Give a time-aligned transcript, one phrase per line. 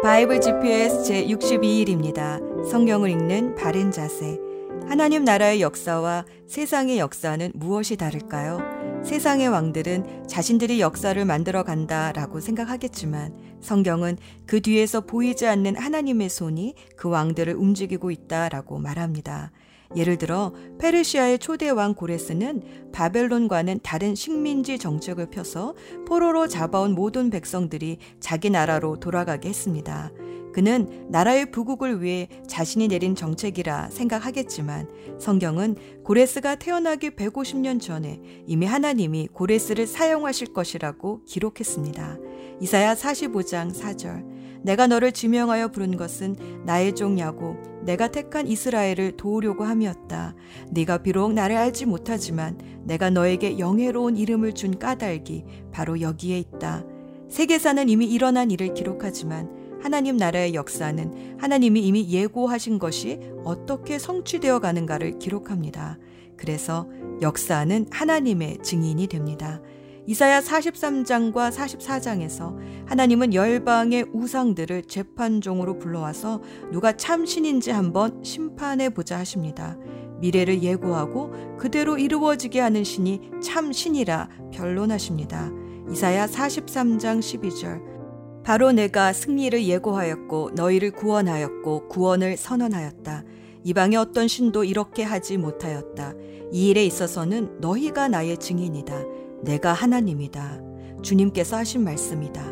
[0.00, 2.64] 바이블 GPS 제62일입니다.
[2.70, 4.38] 성경을 읽는 바른 자세.
[4.86, 8.60] 하나님 나라의 역사와 세상의 역사는 무엇이 다를까요?
[9.04, 17.08] 세상의 왕들은 자신들이 역사를 만들어 간다라고 생각하겠지만 성경은 그 뒤에서 보이지 않는 하나님의 손이 그
[17.08, 19.50] 왕들을 움직이고 있다라고 말합니다.
[19.96, 25.74] 예를 들어 페르시아의 초대 왕 고레스는 바벨론과는 다른 식민지 정책을 펴서
[26.06, 30.10] 포로로 잡아온 모든 백성들이 자기 나라로 돌아가게 했습니다.
[30.52, 34.88] 그는 나라의 부국을 위해 자신이 내린 정책이라 생각하겠지만
[35.20, 42.18] 성경은 고레스가 태어나기 150년 전에 이미 하나님이 고레스를 사용하실 것이라고 기록했습니다.
[42.60, 49.64] 이사야 45장 4절 내가 너를 지명하여 부른 것은 나의 종 야곱 내가 택한 이스라엘을 도우려고
[49.64, 50.34] 함이었다.
[50.70, 56.84] 네가 비록 나를 알지 못하지만 내가 너에게 영예로운 이름을 준 까닭이 바로 여기에 있다.
[57.28, 65.18] 세계사는 이미 일어난 일을 기록하지만 하나님 나라의 역사는 하나님이 이미 예고하신 것이 어떻게 성취되어 가는가를
[65.18, 65.98] 기록합니다.
[66.36, 66.88] 그래서
[67.20, 69.60] 역사는 하나님의 증인이 됩니다.
[70.08, 72.56] 이사야 43장과 44장에서
[72.86, 76.40] 하나님은 열방의 우상들을 재판종으로 불러와서
[76.72, 79.76] 누가 참 신인지 한번 심판해 보자 하십니다.
[80.20, 85.50] 미래를 예고하고 그대로 이루어지게 하는 신이 참 신이라 변론하십니다.
[85.90, 93.24] 이사야 43장 12절 바로 내가 승리를 예고하였고 너희를 구원하였고 구원을 선언하였다.
[93.64, 96.14] 이방의 어떤 신도 이렇게 하지 못하였다.
[96.50, 99.17] 이 일에 있어서는 너희가 나의 증인이다.
[99.42, 100.60] 내가 하나님이다.
[101.02, 102.42] 주님께서 하신 말씀이다.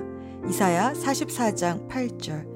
[0.48, 2.46] 이사야 44장 8절.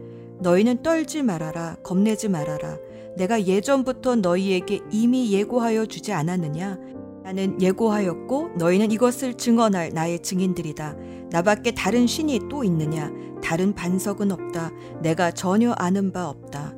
[0.41, 2.79] 너희는 떨지 말아라, 겁내지 말아라.
[3.17, 6.79] 내가 예전부터 너희에게 이미 예고하여 주지 않았느냐?
[7.25, 10.97] 나는 예고하였고 너희는 이것을 증언할 나의 증인들이다.
[11.31, 13.11] 나밖에 다른 신이 또 있느냐?
[13.43, 14.71] 다른 반석은 없다.
[15.03, 16.75] 내가 전혀 아는 바 없다.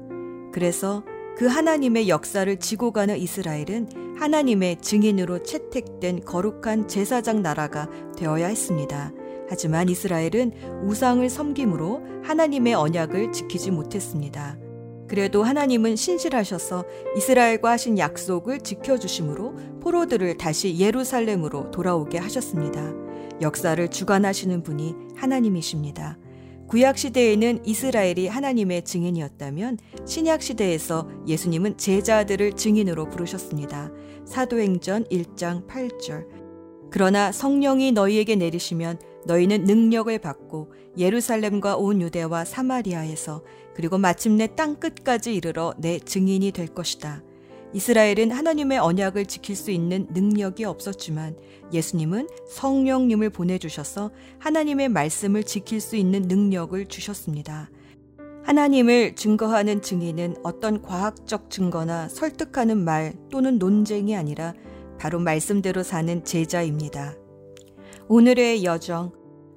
[0.53, 1.05] 그래서
[1.37, 9.13] 그 하나님의 역사를 지고 가는 이스라엘은 하나님의 증인으로 채택된 거룩한 제사장 나라가 되어야 했습니다.
[9.49, 14.57] 하지만 이스라엘은 우상을 섬김으로 하나님의 언약을 지키지 못했습니다.
[15.09, 16.85] 그래도 하나님은 신실하셔서
[17.17, 22.95] 이스라엘과 하신 약속을 지켜주심으로 포로들을 다시 예루살렘으로 돌아오게 하셨습니다.
[23.43, 26.17] 역사를 주관하시는 분이 하나님이십니다.
[26.69, 33.91] 구약 시대에는 이스라엘이 하나님의 증인이었다면 신약 시대에서 예수님은 제자들을 증인으로 부르셨습니다.
[34.25, 36.27] 사도행전 1장 8절.
[36.91, 43.43] 그러나 성령이 너희에게 내리시면 너희는 능력을 받고 예루살렘과 온 유대와 사마리아에서
[43.75, 47.23] 그리고 마침내 땅 끝까지 이르러 내 증인이 될 것이다.
[47.75, 51.37] 이스라엘은 하나님의 언약을 지킬 수 있는 능력이 없었지만
[51.73, 57.71] 예수님은 성령님을 보내주셔서 하나님의 말씀을 지킬 수 있는 능력을 주셨습니다.
[58.45, 64.53] 하나님을 증거하는 증인은 어떤 과학적 증거나 설득하는 말 또는 논쟁이 아니라
[64.99, 67.17] 바로 말씀대로 사는 제자입니다.
[68.09, 69.13] 오늘의 여정,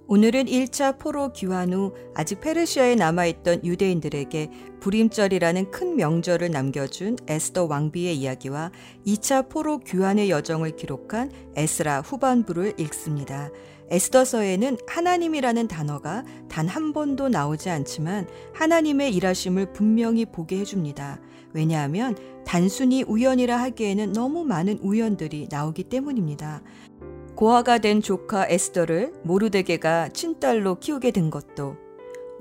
[0.08, 8.16] 오늘은 1차 포로 귀환 후 아직 페르시아에 남아있던 유대인들에게 불임절이라는 큰 명절을 남겨준 에스더 왕비의
[8.16, 8.72] 이야기와
[9.08, 13.50] 2차 포로 귀환의 여정을 기록한 에스라 후반부를 읽습니다.
[13.90, 21.20] 에스더서에는 하나님이라는 단어가 단 한 번도 나오지 않지만 하나님의 일하심을 분명히 보게 해줍니다.
[21.54, 26.62] 왜냐하면 단순히 우연이라 하기에는 너무 많은 우연들이 나오기 때문입니다.
[27.36, 31.76] 고아가 된 조카 에스더를 모르데게가 친딸로 키우게 된 것도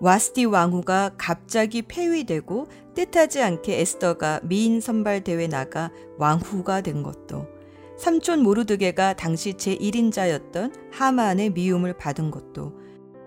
[0.00, 7.48] 와스티 왕후가 갑자기 폐위되고 뜻하지 않게 에스더가 미인 선발 대회 나가 왕후가 된 것도
[7.96, 12.84] 삼촌 모르드게가 당시 제1인자였던 하만의 미움을 받은 것도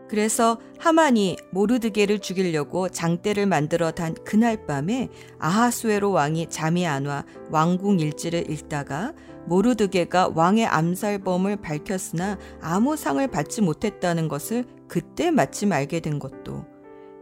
[0.09, 7.99] 그래서 하만이 모르드게를 죽이려고 장대를 만들어 단 그날 밤에 아하수에로 왕이 잠이 안 와 왕궁
[7.99, 9.13] 일지를 읽다가
[9.47, 16.65] 모르드게가 왕의 암살범을 밝혔으나 아무 상을 받지 못했다는 것을 그때 마침 알게 된 것도.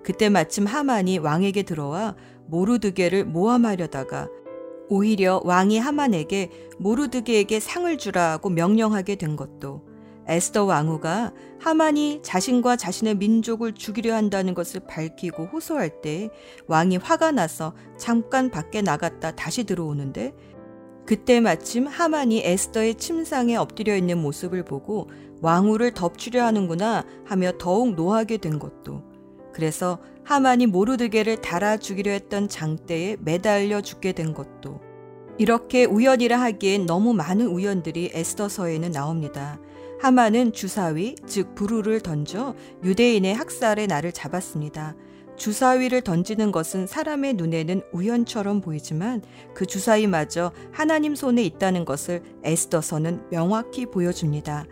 [0.04, 2.16] 그때 마침 하만이 왕에게 들어와
[2.48, 4.28] 모르드게를 모함하려다가
[4.88, 9.96] 오히려 왕이 하만에게 모르드게에게 상을 주라고 명령하게 된 것도.
[10.28, 16.30] 에스더 왕후가 하만이 자신과 자신의 민족을 죽이려 한다는 것을 밝히고 호소할 때
[16.68, 20.34] 왕이 화가 나서 잠깐 밖에 나갔다 다시 들어오는데
[21.06, 25.10] 그때 마침 하만이 에스더의 침상에 엎드려 있는 모습을 보고
[25.42, 29.04] 왕후를 덮치려 하는구나 하며 더욱 노하게 된 것도
[29.54, 34.82] 그래서 하만이 모르드게를 달아 죽이려 했던 장대에 매달려 죽게 된 것도
[35.38, 39.60] 이렇게 우연이라 하기엔 너무 많은 우연들이 에스더서에는 나옵니다.
[40.02, 44.96] 하만은 주사위, 즉 부루를 던져 유대인의 학살에 나를 잡았습니다.
[45.38, 49.22] 주사위를 던지는 것은 사람의 눈에는 우연처럼 보이지만
[49.54, 54.66] 그 주사위마저 하나님 손에 있다는 것을 에스더서는 명확히 보여줍니다.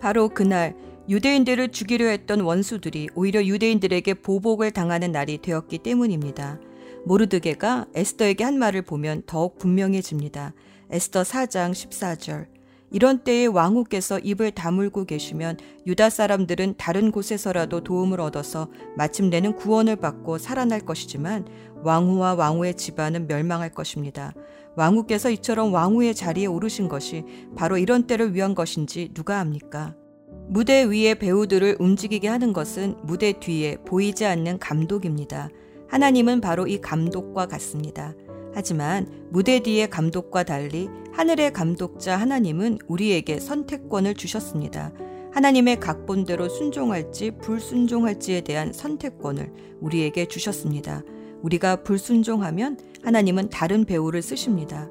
[0.00, 0.74] 바로 그날
[1.08, 6.60] 유대인들을 죽이려 했던 원수들이 오히려 유대인들에게 보복을 당하는 날이 되었기 때문입니다.
[7.04, 10.54] 모르드게가 에스더에게 한 말을 보면 더욱 분명해집니다.
[10.90, 12.59] 에스더 4장 14절.
[12.90, 20.38] 이런 때에 왕후께서 입을 다물고 계시면 유다 사람들은 다른 곳에서라도 도움을 얻어서 마침내는 구원을 받고
[20.38, 21.46] 살아날 것이지만
[21.82, 24.34] 왕후와 왕후의 집안은 멸망할 것입니다.
[24.76, 27.24] 왕후께서 이처럼 왕후의 자리에 오르신 것이
[27.56, 29.94] 바로 이런 때를 위한 것인지 누가 압니까?
[30.48, 35.48] 무대 위의 배우들을 움직이게 하는 것은 무대 뒤에 보이지 않는 감독입니다.
[35.88, 38.14] 하나님은 바로 이 감독과 같습니다.
[38.54, 44.92] 하지만 무대 뒤의 감독과 달리 하늘의 감독자 하나님은 우리에게 선택권을 주셨습니다.
[45.32, 51.02] 하나님의 각본대로 순종할지 불순종할지에 대한 선택권을 우리에게 주셨습니다.
[51.42, 54.88] 우리가 불순종하면 하나님은 다른 배우를 쓰십니다.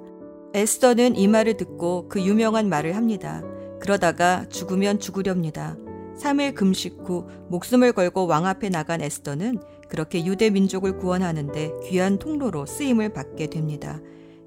[0.54, 3.44] 에스더는 이 말을 듣고 그 유명한 말을 합니다.
[3.80, 5.78] 그러다가 죽으면 죽으렵니다.
[6.18, 9.60] 3일 금식 후 목숨을 걸고 왕 앞에 나간 에스더는
[9.90, 14.00] 그렇게 유대 민족을 구원하는데 귀한 통로로 쓰임을 받게 됩니다.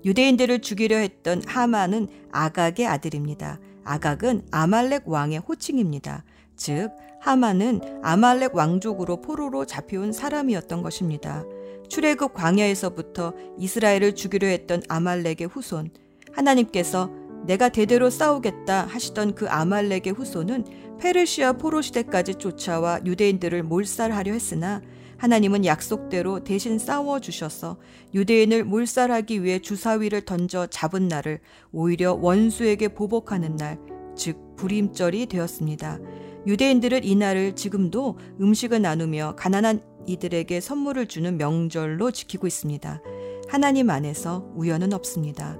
[0.05, 3.61] 유대인들을 죽이려 했던 하만은 아각의 아들입니다.
[3.85, 6.25] 아각은 아말렉 왕의 호칭입니다.
[6.57, 6.91] 즉,
[7.21, 11.45] 하만은 아말렉 왕족으로 포로로 잡혀온 사람이었던 것입니다.
[11.89, 15.91] 출애굽 광야에서부터 이스라엘을 죽이려 했던 아말렉의 후손,
[16.33, 17.11] 하나님께서
[17.47, 24.81] 내가 대대로 싸우겠다 하시던 그 아말렉의 후손은 페르시아 포로 시대까지 쫓아와 유대인들을 몰살하려 했으나
[25.23, 27.77] 하나님은 약속대로 대신 싸워 주셔서
[28.13, 31.39] 유대인을 몰살하기 위해 주사위를 던져 잡은 날을
[31.71, 33.79] 오히려 원수에게 보복하는 날,
[34.17, 36.01] 즉 불임절이 되었습니다.
[36.49, 43.01] 유대인들은 이 날을 지금도 음식을 나누며 가난한 이들에게 선물을 주는 명절로 지키고 있습니다.
[43.47, 45.57] 하나님 안에서 우연은 없습니다.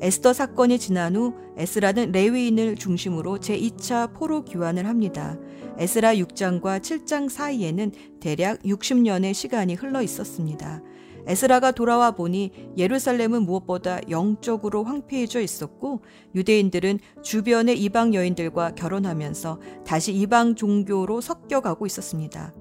[0.00, 5.36] 에스더 사건이 지난 후 에스라는 레위인을 중심으로 제2차 포로 귀환을 합니다.
[5.76, 10.82] 에스라 6장과 7장 사이에는 대략 60년의 시간이 흘러 있었습니다.
[11.26, 16.00] 에스라가 돌아와 보니 예루살렘은 무엇보다 영적으로 황폐해져 있었고
[16.34, 22.54] 유대인들은 주변의 이방 여인들과 결혼하면서 다시 이방 종교로 섞여가고 있었습니다.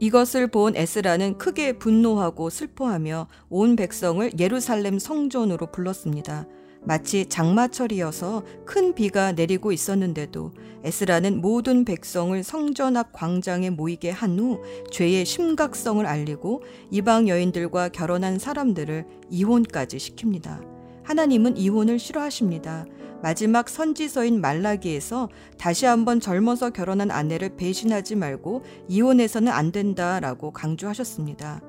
[0.00, 6.46] 이것을 본 에스라는 크게 분노하고 슬퍼하며 온 백성을 예루살렘 성전으로 불렀습니다.
[6.84, 10.52] 마치 장마철이어서 큰 비가 내리고 있었는데도
[10.84, 18.38] 에스라는 모든 백성을 성전 앞 광장에 모이게 한 후 죄의 심각성을 알리고 이방 여인들과 결혼한
[18.38, 20.64] 사람들을 이혼까지 시킵니다.
[21.02, 22.86] 하나님은 이혼을 싫어하십니다.
[23.22, 25.28] 마지막 선지서인 말라기에서
[25.58, 31.60] 다시 한번 젊어서 결혼한 아내를 배신하지 말고 이혼해서는 안 된다라고 강조하셨습니다.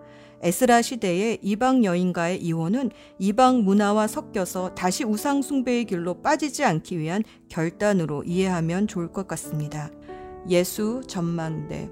[0.42, 7.24] 에스라 시대의 이방 여인과의 이혼은 이방 문화와 섞여서 다시 우상 숭배의 길로 빠지지 않기 위한
[7.50, 9.90] 결단으로 이해하면 좋을 것 같습니다.
[10.48, 11.90] 예수 전망대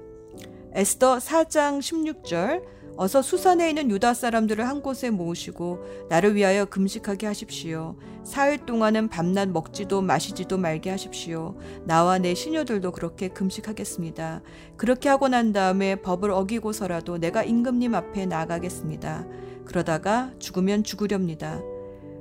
[0.74, 7.94] 에스더 4장 16절 어서 수산에 있는 유다 사람들을 한 곳에 모으시고 나를 위하여 금식하게 하십시오.
[8.24, 11.56] 사흘 동안은 밤낮 먹지도 마시지도 말게 하십시오.
[11.84, 14.42] 나와 내 시녀들도 그렇게 금식하겠습니다.
[14.76, 19.26] 그렇게 하고 난 다음에 법을 어기고서라도 내가 임금님 앞에 나가겠습니다.
[19.64, 21.60] 그러다가 죽으면 죽으렵니다.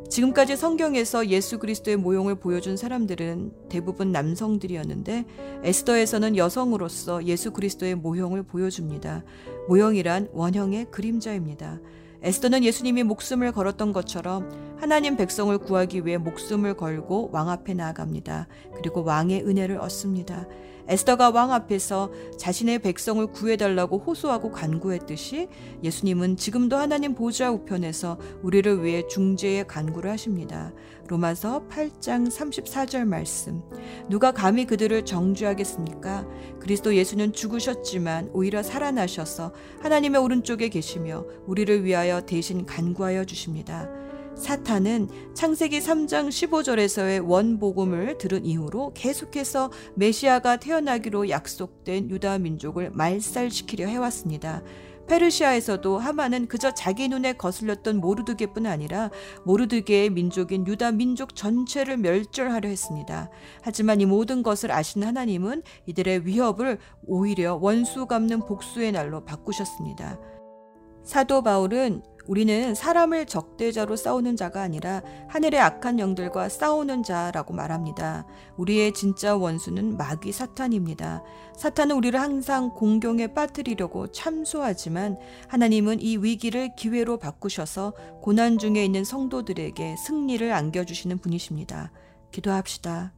[0.10, 5.26] 지금까지 성경에서 예수 그리스도의 모형을 보여준 사람들은 대부분 남성들이었는데
[5.64, 9.24] 에스더에서는 여성으로서 예수 그리스도의 모형을 보여줍니다.
[9.68, 11.80] 모형이란 원형의 그림자입니다.
[12.24, 18.48] 에스더는 예수님이 목숨을 걸었던 것처럼 하나님 백성을 구하기 위해 목숨을 걸고 왕 앞에 나아갑니다.
[18.76, 20.48] 그리고 왕의 은혜를 얻습니다.
[20.88, 25.50] 에스더가 왕 앞에서 자신의 백성을 구해달라고 호소하고 간구했듯이
[25.84, 30.74] 예수님은 지금도 하나님 보좌 우편에서 우리를 위해 중재의 간구를 하십니다.
[31.08, 33.62] 로마서 8장 34절 말씀.
[34.10, 36.26] 누가 감히 그들을 정죄하겠습니까?
[36.60, 43.90] 그리스도 예수는 죽으셨지만 오히려 살아나셔서 하나님의 오른쪽에 계시며 우리를 위하여 대신 간구하여 주십니다.
[44.38, 54.62] 사탄은 창세기 3장 15절에서의 원복음을 들은 이후로 계속해서 메시아가 태어나기로 약속된 유다 민족을 말살시키려 해왔습니다.
[55.08, 59.10] 페르시아에서도 하만은 그저 자기 눈에 거슬렸던 모르드게뿐 아니라
[59.46, 63.30] 모르드게의 민족인 유다 민족 전체를 멸절하려 했습니다.
[63.62, 70.20] 하지만 이 모든 것을 아신 하나님은 이들의 위협을 오히려 원수 갚는 복수의 날로 바꾸셨습니다.
[71.04, 78.28] 사도 바울은 우리는 사람을 적대자로 싸우는 자가 아니라 하늘의 악한 영들과 싸우는 자라고 말합니다.
[78.58, 81.24] 우리의 진짜 원수는 마귀 사탄입니다.
[81.56, 85.18] 사탄은 우리를 항상 공경에 빠뜨리려고 참소하지만
[85.48, 91.92] 하나님은 이 위기를 기회로 바꾸셔서 고난 중에 있는 성도들에게 승리를 안겨주시는 분이십니다.
[92.32, 93.14] 기도합시다.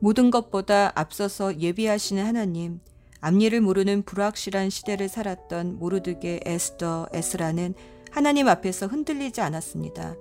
[0.00, 2.80] 모든 것보다 앞서서 예비하시는 하나님,
[3.20, 7.74] 앞일을 모르는 불확실한 시대를 살았던 모르드게 에스더 에스라는
[8.10, 10.14] 하나님 앞에서 흔들리지 않았습니다.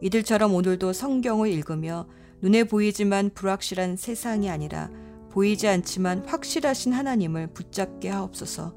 [0.00, 2.06] 이들처럼 오늘도 성경을 읽으며
[2.42, 4.90] 눈에 보이지만 불확실한 세상이 아니라
[5.30, 8.74] 보이지 않지만 확실하신 하나님을 붙잡게 하옵소서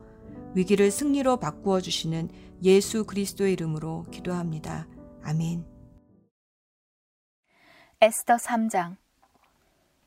[0.53, 2.29] 위기를 승리로 바꾸어 주시는
[2.63, 4.87] 예수 그리스도의 이름으로 기도합니다.
[5.23, 5.65] 아멘.
[8.01, 8.97] 에스더 3장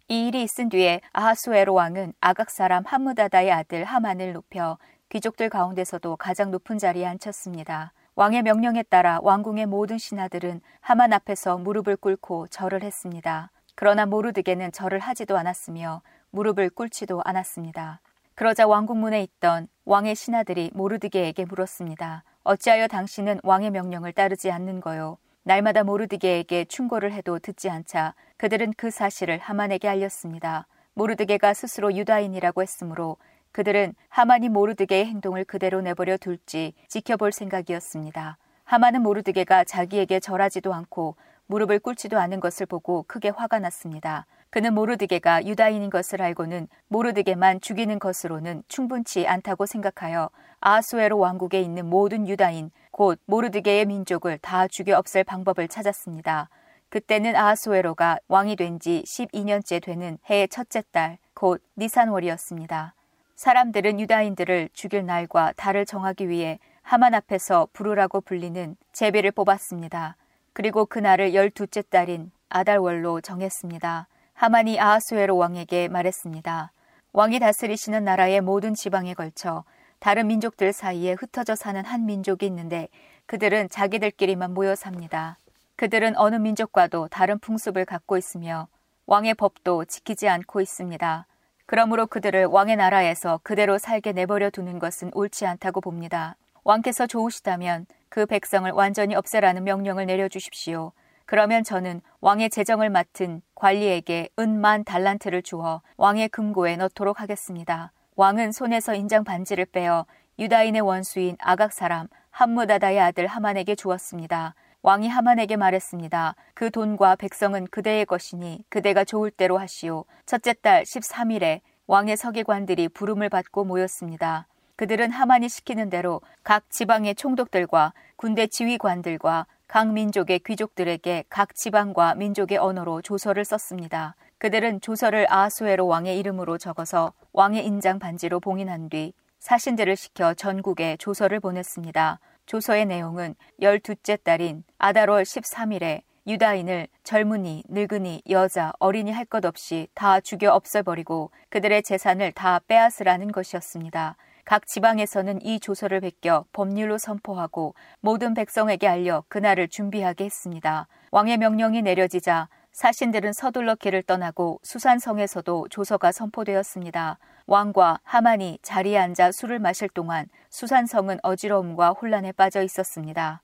[0.08, 6.50] 이 일이 있은 뒤에 아하수에로 왕은 아각 사람 함무다다의 아들 하만을 높여 귀족들 가운데서도 가장
[6.50, 7.92] 높은 자리에 앉혔습니다.
[8.18, 13.50] 왕의 명령에 따라 왕궁의 모든 신하들은 하만 앞에서 무릎을 꿇고 절을 했습니다.
[13.74, 18.00] 그러나 모르드게는 절을 하지도 않았으며 무릎을 꿇지도 않았습니다.
[18.34, 22.24] 그러자 왕궁문에 있던 왕의 신하들이 모르드게에게 물었습니다.
[22.42, 25.18] 어찌하여 당신은 왕의 명령을 따르지 않는 거요?
[25.42, 30.66] 날마다 모르드게에게 충고를 해도 듣지 않자 그들은 그 사실을 하만에게 알렸습니다.
[30.94, 33.18] 모르드게가 스스로 유다인이라고 했으므로
[33.56, 38.36] 그들은 하만이 모르드게의 행동을 그대로 내버려 둘지 지켜볼 생각이었습니다.
[38.64, 44.26] 하만은 모르드게가 자기에게 절하지도 않고 무릎을 꿇지도 않은 것을 보고 크게 화가 났습니다.
[44.50, 50.28] 그는 모르드게가 유다인인 것을 알고는 모르드게만 죽이는 것으로는 충분치 않다고 생각하여
[50.60, 56.50] 아수에로 왕국에 있는 모든 유다인, 곧 모르드게의 민족을 다 죽여 없앨 방법을 찾았습니다.
[56.90, 62.95] 그때는 아하수에로가 왕이 된 지 12년째 되는 해의 첫째 달, 곧 니산월이었습니다.
[63.36, 70.16] 사람들은 유다인들을 죽일 날과 달을 정하기 위해 하만 앞에서 부르라고 불리는 제비를 뽑았습니다.
[70.54, 74.08] 그리고 그날을 열두째 달인 아달월로 정했습니다.
[74.32, 76.72] 하만이 아하수에로 왕에게 말했습니다.
[77.12, 79.64] 왕이 다스리시는 나라의 모든 지방에 걸쳐
[79.98, 82.88] 다른 민족들 사이에 흩어져 사는 한 민족이 있는데
[83.26, 85.38] 그들은 자기들끼리만 모여 삽니다.
[85.76, 88.68] 그들은 어느 민족과도 다른 풍습을 갖고 있으며
[89.04, 91.26] 왕의 법도 지키지 않고 있습니다.
[91.66, 96.36] 그러므로 그들을 왕의 나라에서 그대로 살게 내버려 두는 것은 옳지 않다고 봅니다.
[96.62, 100.92] 왕께서 좋으시다면 그 백성을 완전히 없애라는 명령을 내려주십시오.
[101.26, 107.92] 그러면 저는 왕의 재정을 맡은 관리에게 은만 달란트를 주어 왕의 금고에 넣도록 하겠습니다.
[108.14, 110.06] 왕은 손에서 인장 반지를 빼어
[110.38, 114.54] 유다인의 원수인 아각 사람 함무다다의 아들 하만에게 주었습니다.
[114.86, 116.36] 왕이 하만에게 말했습니다.
[116.54, 120.04] 그 돈과 백성은 그대의 것이니 그대가 좋을 대로 하시오.
[120.26, 124.46] 첫째 달 13일에 왕의 서기관들이 부름을 받고 모였습니다.
[124.76, 132.58] 그들은 하만이 시키는 대로 각 지방의 총독들과 군대 지휘관들과 각 민족의 귀족들에게 각 지방과 민족의
[132.58, 134.14] 언어로 조서를 썼습니다.
[134.38, 141.40] 그들은 조서를 아수에로 왕의 이름으로 적어서 왕의 인장 반지로 봉인한 뒤 사신들을 시켜 전국에 조서를
[141.40, 142.20] 보냈습니다.
[142.46, 150.20] 조서의 내용은 열두째 달인 아달월 13일에 유다인을 젊은이, 늙은이, 여자, 어린이 할 것 없이 다
[150.20, 154.16] 죽여 없애버리고 그들의 재산을 다 빼앗으라는 것이었습니다.
[154.44, 160.86] 각 지방에서는 이 조서를 베껴 법률로 선포하고 모든 백성에게 알려 그날을 준비하게 했습니다.
[161.10, 167.18] 왕의 명령이 내려지자 사신들은 서둘러 길을 떠나고 수산성에서도 조서가 선포되었습니다.
[167.46, 173.40] 왕과 하만이 자리에 앉아 술을 마실 동안 수산성은 어지러움과 혼란에 빠져 있었습니다.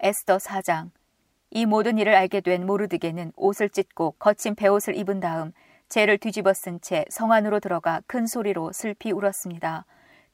[0.00, 0.90] 에스더 4장
[1.52, 5.52] 이 모든 일을 알게 된 모르드게는 옷을 찢고 거친 베옷을 입은 다음
[5.88, 9.84] 죄를 뒤집어 쓴 채 성 안으로 들어가 큰 소리로 슬피 울었습니다.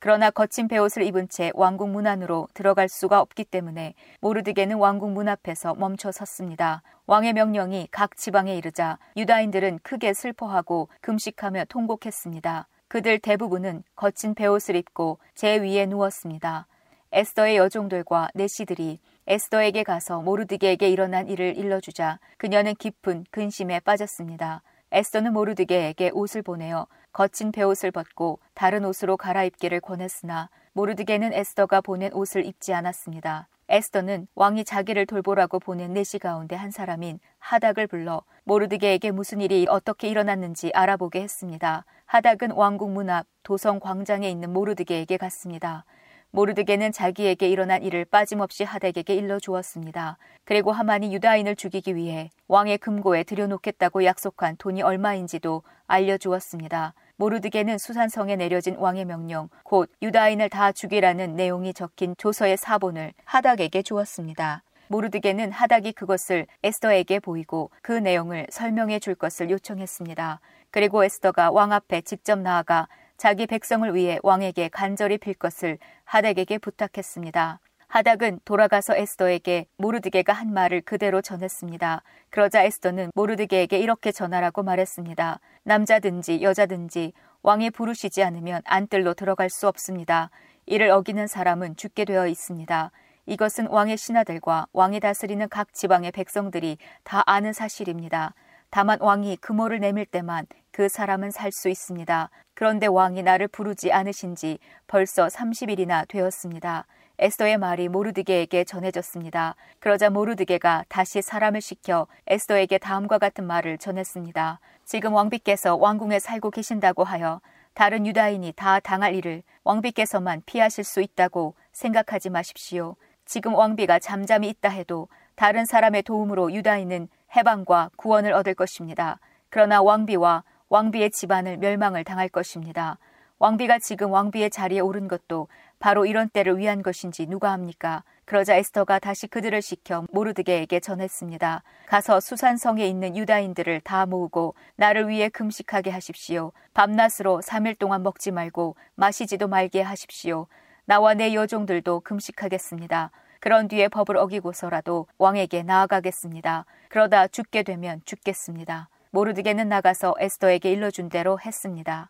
[0.04, 5.30] 그러나 거친 베옷을 입은 채 왕궁 문 안으로 들어갈 수가 없기 때문에 모르드게는 왕궁 문
[5.30, 6.82] 앞에서 멈춰 섰습니다.
[7.06, 12.68] 왕의 명령이 각 지방에 이르자 유다인들은 크게 슬퍼하고 금식하며 통곡했습니다.
[12.88, 16.66] 그들 대부분은 거친 베옷을 입고 제 위에 누웠습니다.
[17.10, 24.60] 에스더의 여종들과 내시들이 에스더에게 가서 모르드게에게 일어난 일을 일러주자 그녀는 깊은 근심에 빠졌습니다.
[24.92, 32.44] 에스더는 모르드게에게 옷을 보내어 거친 베옷을 벗고 다른 옷으로 갈아입기를 권했으나 모르드게는 에스더가 보낸 옷을
[32.44, 33.46] 입지 않았습니다.
[33.68, 40.08] 에스더는 왕이 자기를 돌보라고 보낸 내시 가운데 한 사람인 하닥을 불러 모르드게에게 무슨 일이 어떻게
[40.08, 41.84] 일어났는지 알아보게 했습니다.
[42.06, 45.84] 하닥은 왕궁 문 앞 도성 광장에 있는 모르드게에게 갔습니다.
[46.32, 50.18] 모르드게는 자기에게 일어난 일을 빠짐없이 하닥에게 일러주었습니다.
[50.42, 56.94] 그리고 하만이 유다인을 죽이기 위해 왕의 금고에 들여놓겠다고 약속한 돈이 얼마인지도 알려주었습니다.
[57.16, 64.62] 모르드게는 수산성에 내려진 왕의 명령, 곧 유다인을 다 죽이라는 내용이 적힌 조서의 사본을 하닥에게 주었습니다.
[64.88, 70.40] 모르드게는 하닥이 그것을 에스더에게 보이고 그 내용을 설명해 줄 것을 요청했습니다.
[70.70, 77.60] 그리고 에스더가 왕 앞에 직접 나아가 자기 백성을 위해 왕에게 간절히 빌 것을 하닥에게 부탁했습니다.
[77.94, 82.02] 하닥은 돌아가서 에스더에게 모르드게가 한 말을 그대로 전했습니다.
[82.28, 85.38] 그러자 에스더는 모르드게에게 이렇게 전하라고 말했습니다.
[85.62, 87.12] 남자든지 여자든지
[87.44, 90.30] 왕이 부르시지 않으면 안뜰로 들어갈 수 없습니다.
[90.66, 92.90] 이를 어기는 사람은 죽게 되어 있습니다.
[93.26, 98.34] 이것은 왕의 신하들과 왕이 다스리는 각 지방의 백성들이 다 아는 사실입니다.
[98.70, 102.28] 다만 왕이 금호를 내밀 때만 그 사람은 살 수 있습니다.
[102.54, 104.58] 그런데 왕이 나를 부르지 않으신 지
[104.88, 106.86] 벌써 30일이나 되었습니다.
[107.18, 109.54] 에스더의 말이 모르드게에게 전해졌습니다.
[109.78, 114.58] 그러자 모르드게가 다시 사람을 시켜 에스더에게 다음과 같은 말을 전했습니다.
[114.84, 117.40] 지금 왕비께서 왕궁에 살고 계신다고 하여
[117.72, 122.96] 다른 유다인이 다 당할 일을 왕비께서만 피하실 수 있다고 생각하지 마십시오.
[123.24, 129.18] 지금 왕비가 잠잠히 있다 해도 다른 사람의 도움으로 유다인은 해방과 구원을 얻을 것입니다.
[129.50, 132.98] 그러나 왕비와 왕비의 집안을 멸망을 당할 것입니다.
[133.44, 135.48] 왕비가 지금 왕비의 자리에 오른 것도
[135.78, 138.02] 바로 이런 때를 위한 것인지 누가 합니까?
[138.24, 141.62] 그러자 에스터가 다시 그들을 시켜 모르드게에게 전했습니다.
[141.86, 146.52] 가서 수산성에 있는 유다인들을 다 모으고 나를 위해 금식하게 하십시오.
[146.72, 150.46] 밤낮으로 3일 동안 먹지 말고 마시지도 말게 하십시오.
[150.86, 153.10] 나와 내 여종들도 금식하겠습니다.
[153.40, 156.64] 그런 뒤에 법을 어기고서라도 왕에게 나아가겠습니다.
[156.88, 158.88] 그러다 죽게 되면 죽겠습니다.
[159.10, 162.08] 모르드게는 나가서 에스더에게 일러준 대로 했습니다.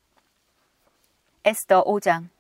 [1.47, 2.31] 에스더 5장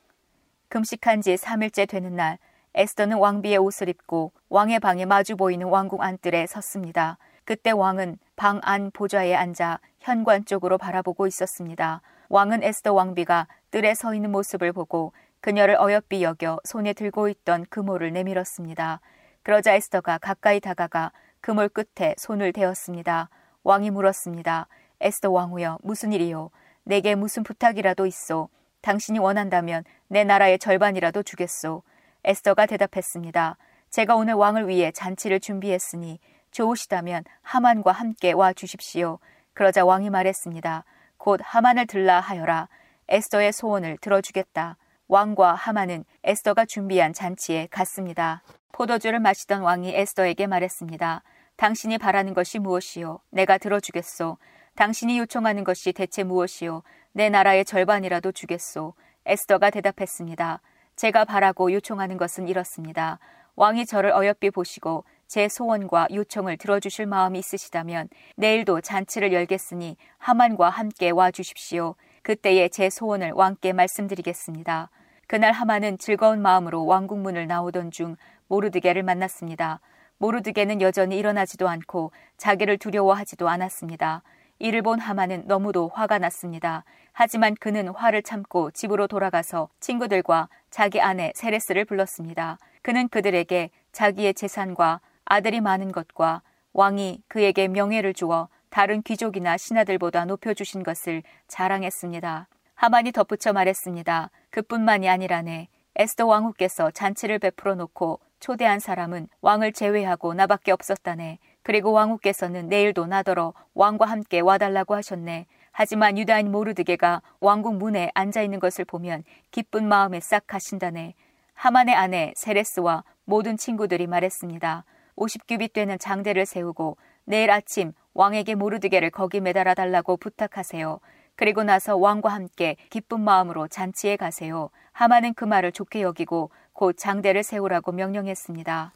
[0.70, 2.38] 금식한 지 3일째 되는 날
[2.74, 7.18] 에스더는 왕비의 옷을 입고 왕의 방에 마주 보이는 왕궁 안뜰에 섰습니다.
[7.44, 12.00] 그때 왕은 방 안 보좌에 앉아 현관 쪽으로 바라보고 있었습니다.
[12.30, 18.10] 왕은 에스더 왕비가 뜰에 서 있는 모습을 보고 그녀를 어여삐 여겨 손에 들고 있던 그모를
[18.10, 19.02] 내밀었습니다.
[19.42, 23.28] 그러자 에스더가 가까이 다가가 그몰 끝에 손을 대었습니다.
[23.64, 24.66] 왕이 물었습니다.
[25.00, 26.50] 에스더 왕후여 무슨 일이요?
[26.84, 28.48] 내게 무슨 부탁이라도 있어
[28.84, 31.82] 당신이 원한다면 내 나라의 절반이라도 주겠소.
[32.22, 33.56] 에스더가 대답했습니다.
[33.88, 36.18] 제가 오늘 왕을 위해 잔치를 준비했으니
[36.50, 39.20] 좋으시다면 하만과 함께 와 주십시오.
[39.54, 40.84] 그러자 왕이 말했습니다.
[41.16, 42.68] 곧 하만을 들라 하여라.
[43.08, 44.76] 에스더의 소원을 들어주겠다.
[45.08, 48.42] 왕과 하만은 에스더가 준비한 잔치에 갔습니다.
[48.72, 51.22] 포도주를 마시던 왕이 에스더에게 말했습니다.
[51.56, 53.20] 당신이 바라는 것이 무엇이요?
[53.30, 54.36] 내가 들어주겠소.
[54.74, 56.82] 당신이 요청하는 것이 대체 무엇이요?
[57.16, 58.92] 내 나라의 절반이라도 주겠소.
[59.24, 60.60] 에스더가 대답했습니다.
[60.96, 63.20] 제가 바라고 요청하는 것은 이렇습니다.
[63.54, 71.10] 왕이 저를 어여삐 보시고 제 소원과 요청을 들어주실 마음이 있으시다면 내일도 잔치를 열겠으니 하만과 함께
[71.10, 71.94] 와 주십시오.
[72.24, 74.90] 그때에 제 소원을 왕께 말씀드리겠습니다.
[75.28, 78.16] 그날 하만은 즐거운 마음으로 왕궁문을 나오던 중
[78.48, 79.78] 모르드게를 만났습니다.
[80.18, 84.24] 모르드게는 여전히 일어나지도 않고 자기를 두려워하지도 않았습니다.
[84.58, 86.84] 이를 본 하만은 너무도 화가 났습니다.
[87.12, 92.58] 하지만 그는 화를 참고 집으로 돌아가서 친구들과 자기 아내 세레스를 불렀습니다.
[92.82, 100.82] 그는 그들에게 자기의 재산과 아들이 많은 것과 왕이 그에게 명예를 주어 다른 귀족이나 신하들보다 높여주신
[100.82, 102.48] 것을 자랑했습니다.
[102.74, 104.30] 하만이 덧붙여 말했습니다.
[104.50, 105.68] 그뿐만이 아니라네.
[105.96, 111.38] 에스더 왕후께서 잔치를 베풀어 놓고 초대한 사람은 왕을 제외하고 나밖에 없었다네.
[111.64, 115.46] 그리고 왕후께서는 내일도 나더러 왕과 함께 와달라고 하셨네.
[115.72, 121.14] 하지만 유다인 모르드게가 왕궁 문에 앉아 있는 것을 보면 기쁜 마음에 싹 가신다네.
[121.54, 124.84] 하만의 아내 세레스와 모든 친구들이 말했습니다.
[125.16, 131.00] 50규빗 되는 장대를 세우고 내일 아침 왕에게 모르드게를 거기 매달아 달라고 부탁하세요.
[131.34, 134.68] 그리고 나서 왕과 함께 기쁜 마음으로 잔치에 가세요.
[134.92, 138.92] 하만은 그 말을 좋게 여기고 곧 장대를 세우라고 명령했습니다.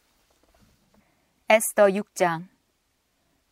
[1.49, 2.45] 에스더 6장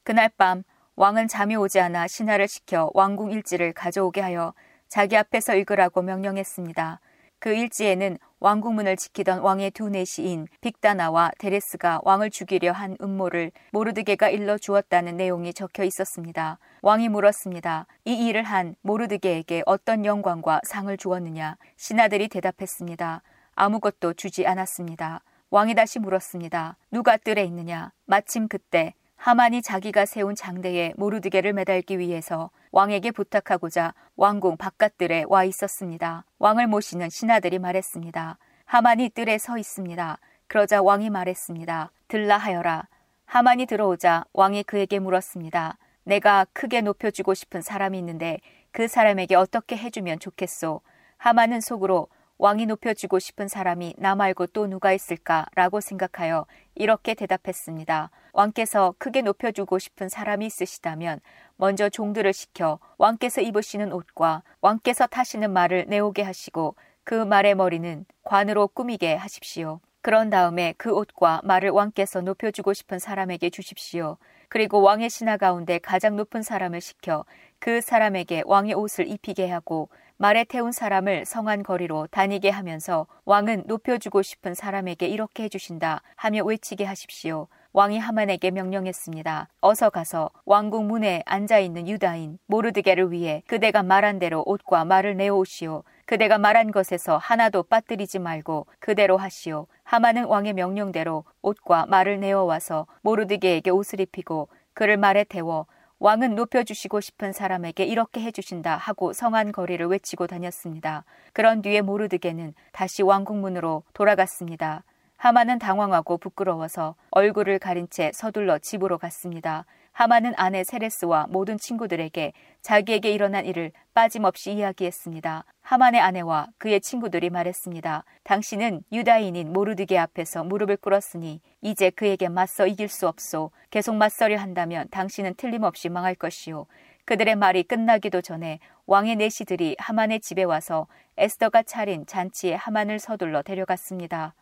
[0.07, 0.63] 그날 밤
[0.95, 4.55] 왕은 잠이 오지 않아 신하를 시켜 왕궁 일지를 가져오게 하여
[4.87, 7.01] 자기 앞에서 읽으라고 명령했습니다.
[7.41, 14.59] 그 일지에는 왕궁문을 지키던 왕의 두 내시인 빅다나와 데레스가 왕을 죽이려 한 음모를 모르드게가 일러
[14.59, 16.61] 주었다는 내용이 적혀 있었습니다.
[16.83, 17.89] 왕이 물었습니다.
[18.05, 21.57] 이 일을 한 모르드게에게 어떤 영광과 상을 주었느냐?
[21.79, 23.23] 신하들이 대답했습니다.
[23.57, 25.25] 아무것도 주지 않았습니다.
[25.51, 26.77] 왕이 다시 물었습니다.
[26.93, 27.91] 누가 뜰에 있느냐?
[28.05, 36.25] 마침 그때 하만이 자기가 세운 장대에 모르드게를 매달기 위해서 왕에게 부탁하고자 왕궁 바깥들에 와 있었습니다.
[36.39, 38.39] 왕을 모시는 신하들이 말했습니다.
[38.67, 40.19] 하만이 뜰에 서 있습니다.
[40.47, 41.91] 그러자 왕이 말했습니다.
[42.09, 42.89] 들라 하여라.
[43.25, 45.79] 하만이 들어오자 왕이 그에게 물었습니다.
[46.05, 48.39] 내가 크게 높여주고 싶은 사람이 있는데
[48.71, 50.83] 그 사람에게 어떻게 해주면 좋겠소?
[51.17, 58.11] 하만은 속으로 왕이 높여주고 싶은 사람이 나 말고 또 누가 있을까라고 생각하여 이렇게 대답했습니다.
[58.35, 61.21] 왕께서 크게 높여주고 싶은 사람이 있으시다면
[61.57, 68.69] 먼저 종들을 시켜 왕께서 입으시는 옷과 왕께서 타시는 말을 내오게 하시고 그 말의 머리는 관으로
[68.69, 69.81] 꾸미게 하십시오.
[70.03, 74.19] 그런 다음에 그 옷과 말을 왕께서 높여주고 싶은 사람에게 주십시오.
[74.49, 77.25] 그리고 왕의 신하 가운데 가장 높은 사람을 시켜
[77.59, 79.89] 그 사람에게 왕의 옷을 입히게 하고
[80.19, 86.85] 말에 태운 사람을 성한 거리로 다니게 하면서 왕은 높여주고 싶은 사람에게 이렇게 해주신다 하며 외치게
[86.85, 87.49] 하십시오.
[87.75, 89.49] 왕이 하만에게 명령했습니다.
[89.61, 95.85] 어서 가서 왕궁 문에 앉아 있는 유다인 모르드게를 위해 그대가 말한 대로 옷과 말을 내오시오.
[96.07, 99.67] 그대가 말한 것에서 하나도 빠뜨리지 말고 그대로 하시오.
[99.83, 105.67] 하만은 왕의 명령대로 옷과 말을 내어와서 모르드게에게 옷을 입히고 그를 말에 태워
[105.99, 111.05] 왕은 높여주시고 싶은 사람에게 이렇게 해주신다 하고 성한 거리를 외치고 다녔습니다.
[111.33, 114.85] 그런 뒤에 모르드게는 다시 왕궁문으로 돌아갔습니다.
[115.17, 119.65] 하만은 당황하고 부끄러워서 얼굴을 가린 채 서둘러 집으로 갔습니다.
[119.97, 125.45] 하만은 아내 세레스와 모든 친구들에게 자기에게 일어난 일을 빠짐없이 이야기했습니다.
[125.63, 128.05] 하만의 아내와 그의 친구들이 말했습니다.
[128.23, 133.53] 당신은 유다인인 모르드게 앞에서 무릎을 꿇었으니 이제 그에게 맞서 이길 수 없소.
[133.71, 136.67] 계속 맞서려 한다면 당신은 틀림없이 망할 것이오.
[137.07, 144.35] 그들의 말이 끝나기도 전에 왕의 내시들이 하만의 집에 와서 에스더가 차린 잔치에 하만을 서둘러 데려갔습니다.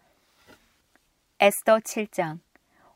[1.39, 2.41] 에스더 7장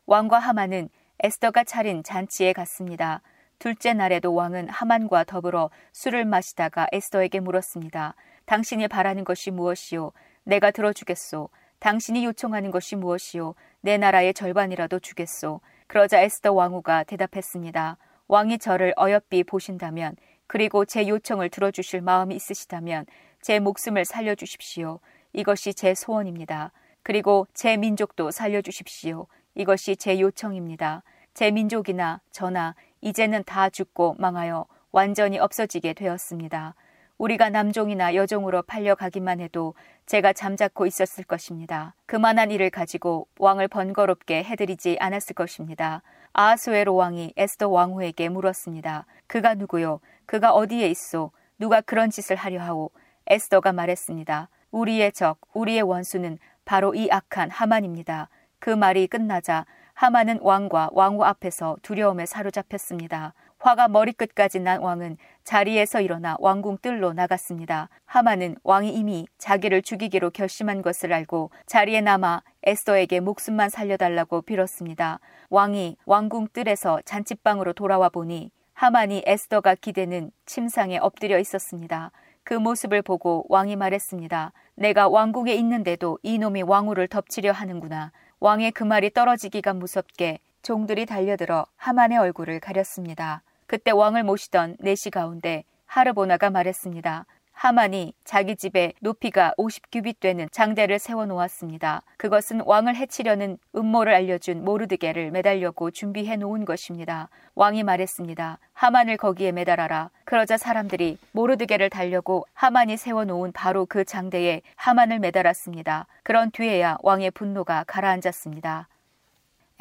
[0.07, 0.89] 왕과 하만은
[1.21, 3.23] 에스더가 차린 잔치에 갔습니다.
[3.59, 8.15] 둘째 날에도 왕은 하만과 더불어 술을 마시다가 에스더에게 물었습니다.
[8.45, 10.13] 당신이 바라는 것이 무엇이요?
[10.45, 11.51] 내가 들어주겠소.
[11.81, 13.55] 당신이 요청하는 것이 무엇이요?
[13.81, 15.61] 내 나라의 절반이라도 주겠소.
[15.89, 17.97] 그러자 에스더 왕후가 대답했습니다.
[18.29, 23.07] 왕이 저를 어여삐 보신다면 그리고 제 요청을 들어주실 마음이 있으시다면
[23.43, 25.01] 제 목숨을 살려주십시오.
[25.33, 26.73] 이것이 제 소원입니다.
[27.03, 29.27] 그리고 제 민족도 살려주십시오.
[29.59, 31.03] 이것이 제 요청입니다.
[31.35, 36.77] 제 민족이나 저나 이제는 다 죽고 망하여 완전히 없어지게 되었습니다.
[37.19, 39.75] 우리가 남종이나 여종으로 팔려가기만 해도
[40.07, 41.97] 제가 잠자코 있었을 것입니다.
[42.07, 46.03] 그만한 일을 가지고 왕을 번거롭게 해드리지 않았을 것입니다.
[46.35, 49.07] 아하수에로 왕이 에스더 왕후에게 물었습니다.
[49.27, 49.99] 그가 누구요?
[50.27, 51.33] 그가 어디에 있소?
[51.59, 52.91] 누가 그런 짓을 하려 하오?
[53.27, 54.51] 에스더가 말했습니다.
[54.71, 58.29] 우리의 적, 우리의 원수는 바로 이 악한 하만입니다.
[58.59, 63.35] 그 말이 끝나자 하만은 왕과 왕후 앞에서 두려움에 사로잡혔습니다.
[63.59, 67.89] 화가 머리끝까지 난 왕은 자리에서 일어나 왕궁 뜰로 나갔습니다.
[68.07, 75.19] 하만은 왕이 이미 자기를 죽이기로 결심한 것을 알고 자리에 남아 에스더에게 목숨만 살려달라고 빌었습니다.
[75.51, 82.13] 왕이 왕궁 뜰에서 잔치방으로 돌아와 보니 하만이 에스더가 기대는 침상에 엎드려 있었습니다.
[82.45, 84.53] 그 모습을 보고 왕이 말했습니다.
[84.77, 88.13] 내가 왕궁에 있는데도 이놈이 왕후를 덮치려 하는구나.
[88.41, 93.43] 왕의 그 말이 떨어지기가 무섭게 종들이 달려들어 하만의 얼굴을 가렸습니다.
[93.67, 97.27] 그때 왕을 모시던 내시 가운데 하르보나가 말했습니다.
[97.59, 102.03] 하만이 자기 집에 높이가 50규빗 되는 장대를 세워 놓았습니다.
[102.17, 107.29] 그것은 왕을 해치려는 음모를 알려준 모르드게를 매달려고 준비해 놓은 것입니다.
[107.57, 108.61] 왕이 말했습니다.
[108.75, 110.11] 하만을 거기에 매달아라.
[110.25, 116.07] 그러자 사람들이 모르드게를 달려고 하만이 세워 놓은 바로 그 장대에 하만을 매달았습니다.
[116.23, 118.87] 그런 뒤에야 왕의 분노가 가라앉았습니다.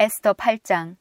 [0.00, 0.96] 에스터 8장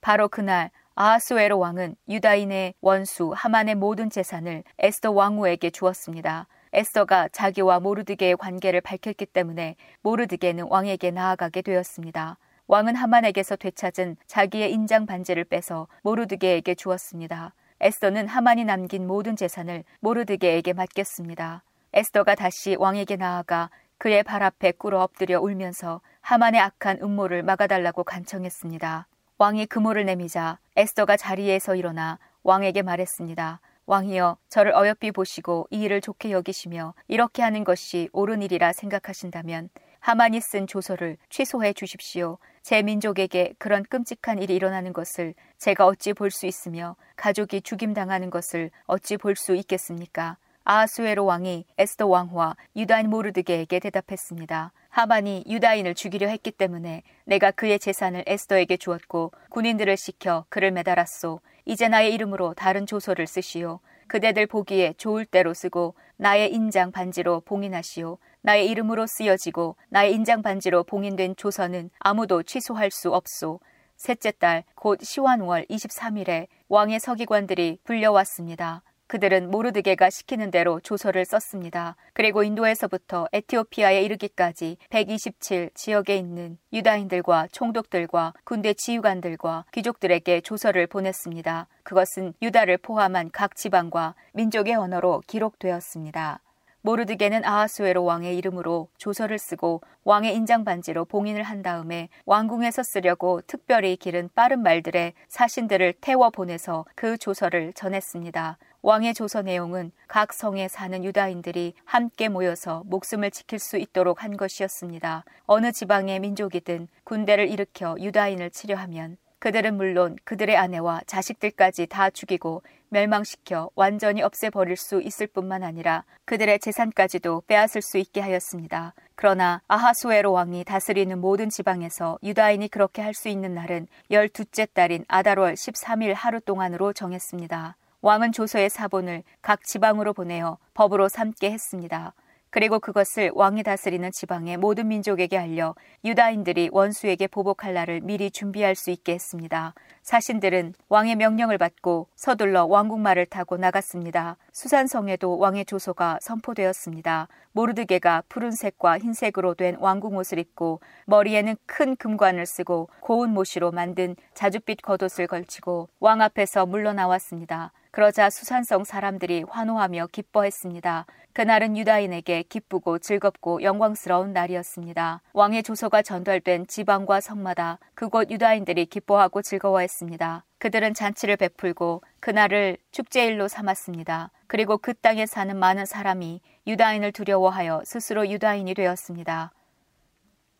[0.00, 6.46] 바로 그날 아하수에로 왕은 유다인의 원수 하만의 모든 재산을 에스더 왕후에게 주었습니다.
[6.72, 12.38] 에스더가 자기와 모르드게의 관계를 밝혔기 때문에 모르드게는 왕에게 나아가게 되었습니다.
[12.66, 17.54] 왕은 하만에게서 되찾은 자기의 인장 반지를 빼서 모르드게에게 주었습니다.
[17.80, 21.64] 에스더는 하만이 남긴 모든 재산을 모르드게에게 맡겼습니다.
[21.92, 29.06] 에스더가 다시 왕에게 나아가 그의 발 앞에 꿇어 엎드려 울면서 하만의 악한 음모를 막아달라고 간청했습니다.
[29.42, 33.58] 왕이 금호를 내미자 에스더가 자리에서 일어나 왕에게 말했습니다.
[33.86, 40.40] 왕이여 저를 어여삐 보시고 이 일을 좋게 여기시며 이렇게 하는 것이 옳은 일이라 생각하신다면 하만이
[40.40, 42.38] 쓴 조서를 취소해 주십시오.
[42.62, 48.70] 제 민족에게 그런 끔찍한 일이 일어나는 것을 제가 어찌 볼 수 있으며 가족이 죽임당하는 것을
[48.86, 50.36] 어찌 볼 수 있겠습니까?
[50.62, 54.70] 아하수에로 왕이 에스더 왕후와 유다인 모르드게에게 대답했습니다.
[54.92, 61.40] 하만이 유다인을 죽이려 했기 때문에 내가 그의 재산을 에스더에게 주었고 군인들을 시켜 그를 매달았소.
[61.64, 63.80] 이제 나의 이름으로 다른 조서를 쓰시오.
[64.06, 68.18] 그대들 보기에 좋을 대로 쓰고 나의 인장 반지로 봉인하시오.
[68.42, 73.60] 나의 이름으로 쓰여지고 나의 인장 반지로 봉인된 조서는 아무도 취소할 수 없소.
[73.96, 78.82] 셋째 달 곧 시완월 23일에 왕의 서기관들이 불려왔습니다.
[79.12, 81.96] 그들은 모르드게가 시키는 대로 조서를 썼습니다.
[82.14, 91.68] 그리고 인도에서부터 에티오피아에 이르기까지 127 지역에 있는 유다인들과 총독들과 군대 지휘관들과 귀족들에게 조서를 보냈습니다.
[91.82, 96.40] 그것은 유다를 포함한 각 지방과 민족의 언어로 기록되었습니다.
[96.80, 103.96] 모르드게는 아하수에로 왕의 이름으로 조서를 쓰고 왕의 인장 반지로 봉인을 한 다음에 왕궁에서 쓰려고 특별히
[103.96, 108.58] 기른 빠른 말들의 사신들을 태워 보내서 그 조서를 전했습니다.
[108.82, 115.24] 왕의 조서 내용은 각 성에 사는 유다인들이 함께 모여서 목숨을 지킬 수 있도록 한 것이었습니다.
[115.46, 123.70] 어느 지방의 민족이든 군대를 일으켜 유다인을 치려하면 그들은 물론 그들의 아내와 자식들까지 다 죽이고 멸망시켜
[123.76, 128.94] 완전히 없애버릴 수 있을 뿐만 아니라 그들의 재산까지도 빼앗을 수 있게 하였습니다.
[129.14, 135.54] 그러나 아하수에로 왕이 다스리는 모든 지방에서 유다인이 그렇게 할 수 있는 날은 열두째 달인 아달월
[135.54, 137.76] 13일 하루 동안으로 정했습니다.
[138.02, 142.14] 왕은 조서의 사본을 각 지방으로 보내어 법으로 삼게 했습니다.
[142.50, 148.90] 그리고 그것을 왕이 다스리는 지방의 모든 민족에게 알려 유다인들이 원수에게 보복할 날을 미리 준비할 수
[148.90, 149.72] 있게 했습니다.
[150.02, 154.36] 사신들은 왕의 명령을 받고 서둘러 왕국말을 타고 나갔습니다.
[154.52, 157.28] 수산성에도 왕의 조소가 선포되었습니다.
[157.52, 164.82] 모르드게가 푸른색과 흰색으로 된 왕국 옷을 입고 머리에는 큰 금관을 쓰고 고운 모시로 만든 자줏빛
[164.82, 167.72] 겉옷을 걸치고 왕 앞에서 물러나왔습니다.
[167.92, 171.04] 그러자 수산성 사람들이 환호하며 기뻐했습니다.
[171.34, 175.20] 그날은 유다인에게 기쁘고 즐겁고 영광스러운 날이었습니다.
[175.34, 180.44] 왕의 조서가 전달된 지방과 성마다 그곳 유다인들이 기뻐하고 즐거워했습니다.
[180.56, 184.30] 그들은 잔치를 베풀고 그날을 축제일로 삼았습니다.
[184.46, 189.52] 그리고 그 땅에 사는 많은 사람이 유다인을 두려워하여 스스로 유다인이 되었습니다.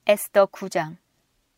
[0.07, 0.97] 에스더 9장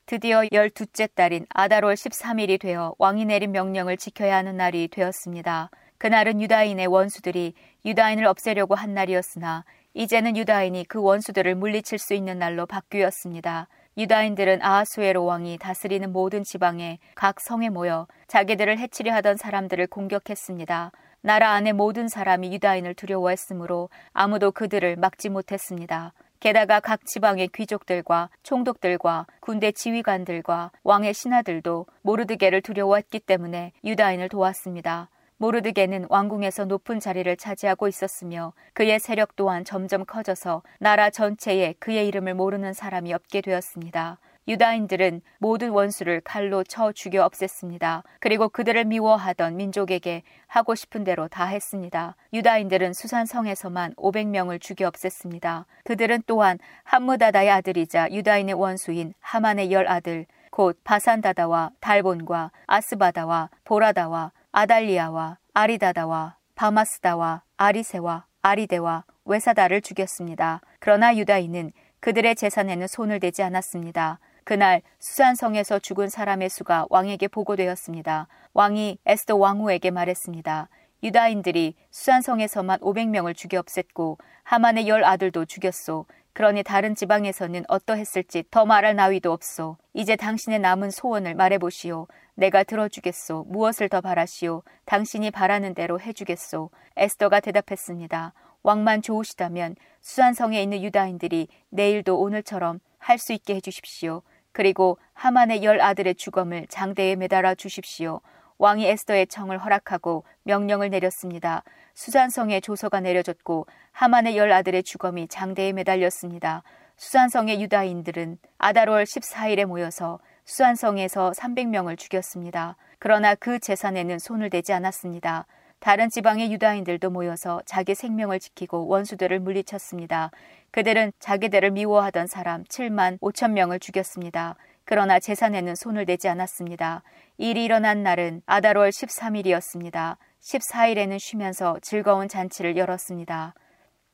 [0.06, 5.70] 드디어 열두째 달인 아달월 13일이 되어 왕이 내린 명령을 지켜야 하는 날이 되었습니다.
[5.96, 7.54] 그날은 유다인의 원수들이
[7.86, 9.64] 유다인을 없애려고 한 날이었으나
[9.94, 13.68] 이제는 유다인이 그 원수들을 물리칠 수 있는 날로 바뀌었습니다.
[13.96, 20.92] 유다인들은 아하수에로 왕이 다스리는 모든 지방에 각 성에 모여 자기들을 해치려 하던 사람들을 공격했습니다.
[21.22, 26.12] 나라 안의 모든 사람이 유다인을 두려워했으므로 아무도 그들을 막지 못했습니다.
[26.40, 35.08] 게다가 각 지방의 귀족들과 총독들과 군대 지휘관들과 왕의 신하들도 모르드게를 두려워했기 때문에 유다인을 도왔습니다.
[35.38, 42.34] 모르드게는 왕궁에서 높은 자리를 차지하고 있었으며 그의 세력 또한 점점 커져서 나라 전체에 그의 이름을
[42.34, 44.18] 모르는 사람이 없게 되었습니다.
[44.46, 48.02] 유다인들은 모든 원수를 칼로 쳐 죽여 없앴습니다.
[48.20, 52.14] 그리고 그들을 미워하던 민족에게 하고 싶은 대로 다 했습니다.
[52.32, 55.64] 유다인들은 수산성에서만 500명을 죽여 없앴습니다.
[55.84, 65.38] 그들은 또한 함무다다의 아들이자 유다인의 원수인 하만의 열 아들 곧 바산다다와 달본과 아스바다와 보라다와 아달리아와
[65.54, 70.60] 아리다다와 바마스다와 아리세와 아리데와 외사다를 죽였습니다.
[70.78, 74.20] 그러나 유다인은 그들의 재산에는 손을 대지 않았습니다.
[74.44, 78.28] 그날 수산성에서 죽은 사람의 수가 왕에게 보고되었습니다.
[78.52, 80.68] 왕이 에스더 왕후에게 말했습니다.
[81.02, 86.06] 유다인들이 수산성에서만 500명을 죽여 없앴고 하만의 열 아들도 죽였소.
[86.34, 89.78] 그러니 다른 지방에서는 어떠했을지 더 말할 나위도 없소.
[89.94, 92.06] 이제 당신의 남은 소원을 말해보시오.
[92.34, 93.46] 내가 들어주겠소.
[93.48, 94.62] 무엇을 더 바라시오.
[94.84, 96.70] 당신이 바라는 대로 해주겠소.
[96.96, 98.34] 에스더가 대답했습니다.
[98.62, 104.22] 왕만 좋으시다면 수산성에 있는 유다인들이 내일도 오늘처럼 할 수 있게 해주십시오.
[104.54, 108.20] 그리고 하만의 열 아들의 주검을 장대에 매달아 주십시오.
[108.58, 111.64] 왕이 에스더의 청을 허락하고 명령을 내렸습니다.
[111.94, 116.62] 수산성에 조서가 내려졌고 하만의 열 아들의 주검이 장대에 매달렸습니다.
[116.96, 122.76] 수산성의 유다인들은 아달월 14일에 모여서 수산성에서 300명을 죽였습니다.
[123.00, 125.46] 그러나 그 재산에는 손을 대지 않았습니다.
[125.84, 130.30] 다른 지방의 유다인들도 모여서 자기 생명을 지키고 원수들을 물리쳤습니다.
[130.70, 134.56] 그들은 자기들을 미워하던 사람 7만 5천 명을 죽였습니다.
[134.86, 137.02] 그러나 재산에는 손을 대지 않았습니다.
[137.36, 140.16] 일이 일어난 날은 아달월 13일이었습니다.
[140.40, 143.52] 14일에는 쉬면서 즐거운 잔치를 열었습니다.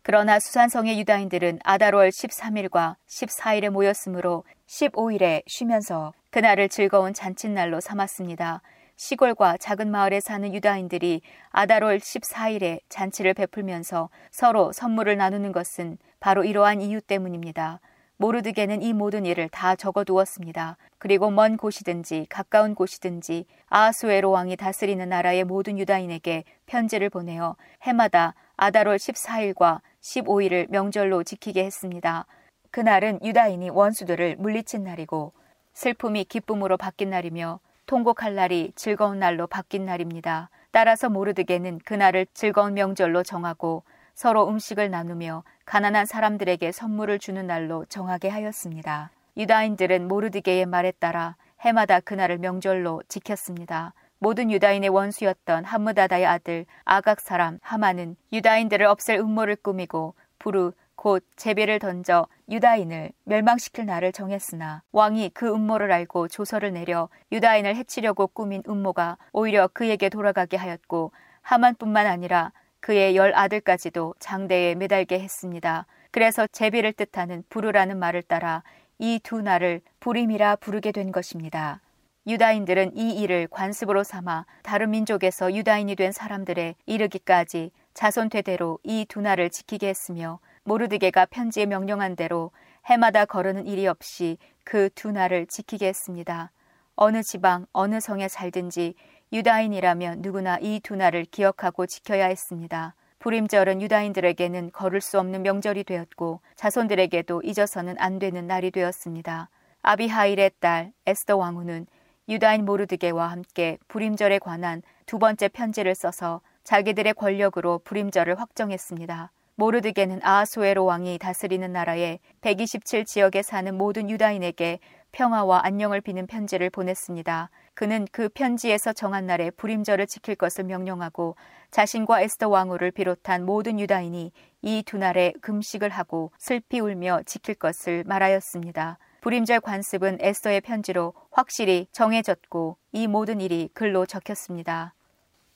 [0.03, 8.61] 그러나 수산성의 유다인들은 아달월 13일과 14일에 모였으므로 15일에 쉬면서 그날을 즐거운 잔칫날로 삼았습니다.
[9.01, 16.83] 시골과 작은 마을에 사는 유다인들이 아달월 14일에 잔치를 베풀면서 서로 선물을 나누는 것은 바로 이러한
[16.83, 17.81] 이유 때문입니다.
[18.19, 20.77] 모르드게는 이 모든 일을 다 적어두었습니다.
[20.99, 28.99] 그리고 먼 곳이든지 가까운 곳이든지 아하수에로 왕이 다스리는 나라의 모든 유다인에게 편지를 보내어 해마다 아달월
[28.99, 32.27] 14일과 15일을 명절로 지키게 했습니다.
[32.71, 35.33] 그날은 유다인이 원수들을 물리친 날이고
[35.73, 37.61] 슬픔이 기쁨으로 바뀐 날이며
[37.91, 40.49] 통곡할 날이 즐거운 날로 바뀐 날입니다.
[40.71, 43.83] 따라서 모르드게는 그날을 즐거운 명절로 정하고
[44.15, 49.11] 서로 음식을 나누며 가난한 사람들에게 선물을 주는 날로 정하게 하였습니다.
[49.37, 53.93] 유다인들은 모르드게의 말에 따라 해마다 그날을 명절로 지켰습니다.
[54.21, 61.81] 모든 유다인의 원수였던 함무다다의 아들 아각 사람 하마는 유다인들을 없앨 음모를 꾸미고 부르 곧 제비를
[61.81, 69.19] 던져 유다인을 멸망시킬 날을 정했으나 왕이 그 음모를 알고 조서를 내려 유다인을 해치려고 꾸민 음모가
[69.33, 75.87] 오히려 그에게 돌아가게 하였고 하만뿐만 아니라 그의 열 아들까지도 장대에 매달게 했습니다.
[76.11, 78.65] 그래서 제비를 뜻하는 부르라는 말을 따라
[78.99, 81.81] 이 두 날을 부림이라 부르게 된 것입니다.
[82.27, 89.21] 유다인들은 이 일을 관습으로 삼아 다른 민족에서 유다인이 된 사람들에 이르기까지 자손 되대로 이 두
[89.21, 92.51] 날을 지키게 했으며 모르드게가 편지에 명령한 대로
[92.87, 96.51] 해마다 거르는 일이 없이 그 두 날을 지키게 했습니다.
[96.97, 98.95] 어느 지방, 어느 성에 살든지
[99.33, 102.95] 유다인이라면 누구나 이 두 날을 기억하고 지켜야 했습니다.
[103.21, 109.49] 불임절은 유다인들에게는 걸을 수 없는 명절이 되었고 자손들에게도 잊어서는 안 되는 날이 되었습니다.
[109.83, 111.87] 아비하일의 딸 에스더 왕후는
[112.29, 119.31] 유다인 모르드게와 함께 불임절에 관한 두 번째 편지를 써서 자기들의 권력으로 불임절을 확정했습니다.
[119.61, 124.79] 모르드게는 아하소에로 왕이 다스리는 나라의 127 지역에 사는 모든 유다인에게
[125.13, 127.51] 평화와 안녕을 비는 편지를 보냈습니다.
[127.75, 131.37] 그는 그 편지에서 정한 날에 불임절을 지킬 것을 명령하고
[131.73, 138.05] 자신과 에스더 왕후를 비롯한 모든 유다인이 이 두 날에 금식을 하고 슬피 울며 지킬 것을
[138.07, 138.97] 말하였습니다.
[139.21, 144.95] 불임절 관습은 에스더의 편지로 확실히 정해졌고 이 모든 일이 글로 적혔습니다.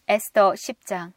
[0.08, 1.12] 에스더 10장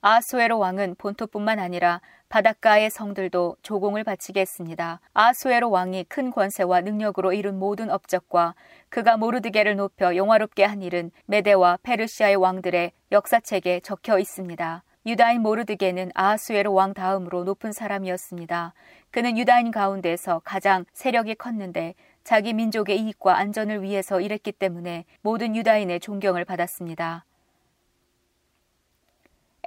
[0.00, 5.00] 아수에로 왕은 본토뿐만 아니라 바닷가의 성들도 조공을 바치게 했습니다.
[5.14, 8.54] 아수에로 왕이 큰 권세와 능력으로 이룬 모든 업적과
[8.88, 14.82] 그가 모르드게를 높여 영화롭게 한 일은 메데와 페르시아의 왕들의 역사책에 적혀 있습니다.
[15.06, 18.74] 유다인 모르드게는 아하수에로 왕 다음으로 높은 사람이었습니다.
[19.12, 26.00] 그는 유다인 가운데서 가장 세력이 컸는데 자기 민족의 이익과 안전을 위해서 일했기 때문에 모든 유다인의
[26.00, 27.24] 존경을 받았습니다.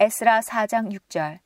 [0.02, 1.40] 에스라 4장 6절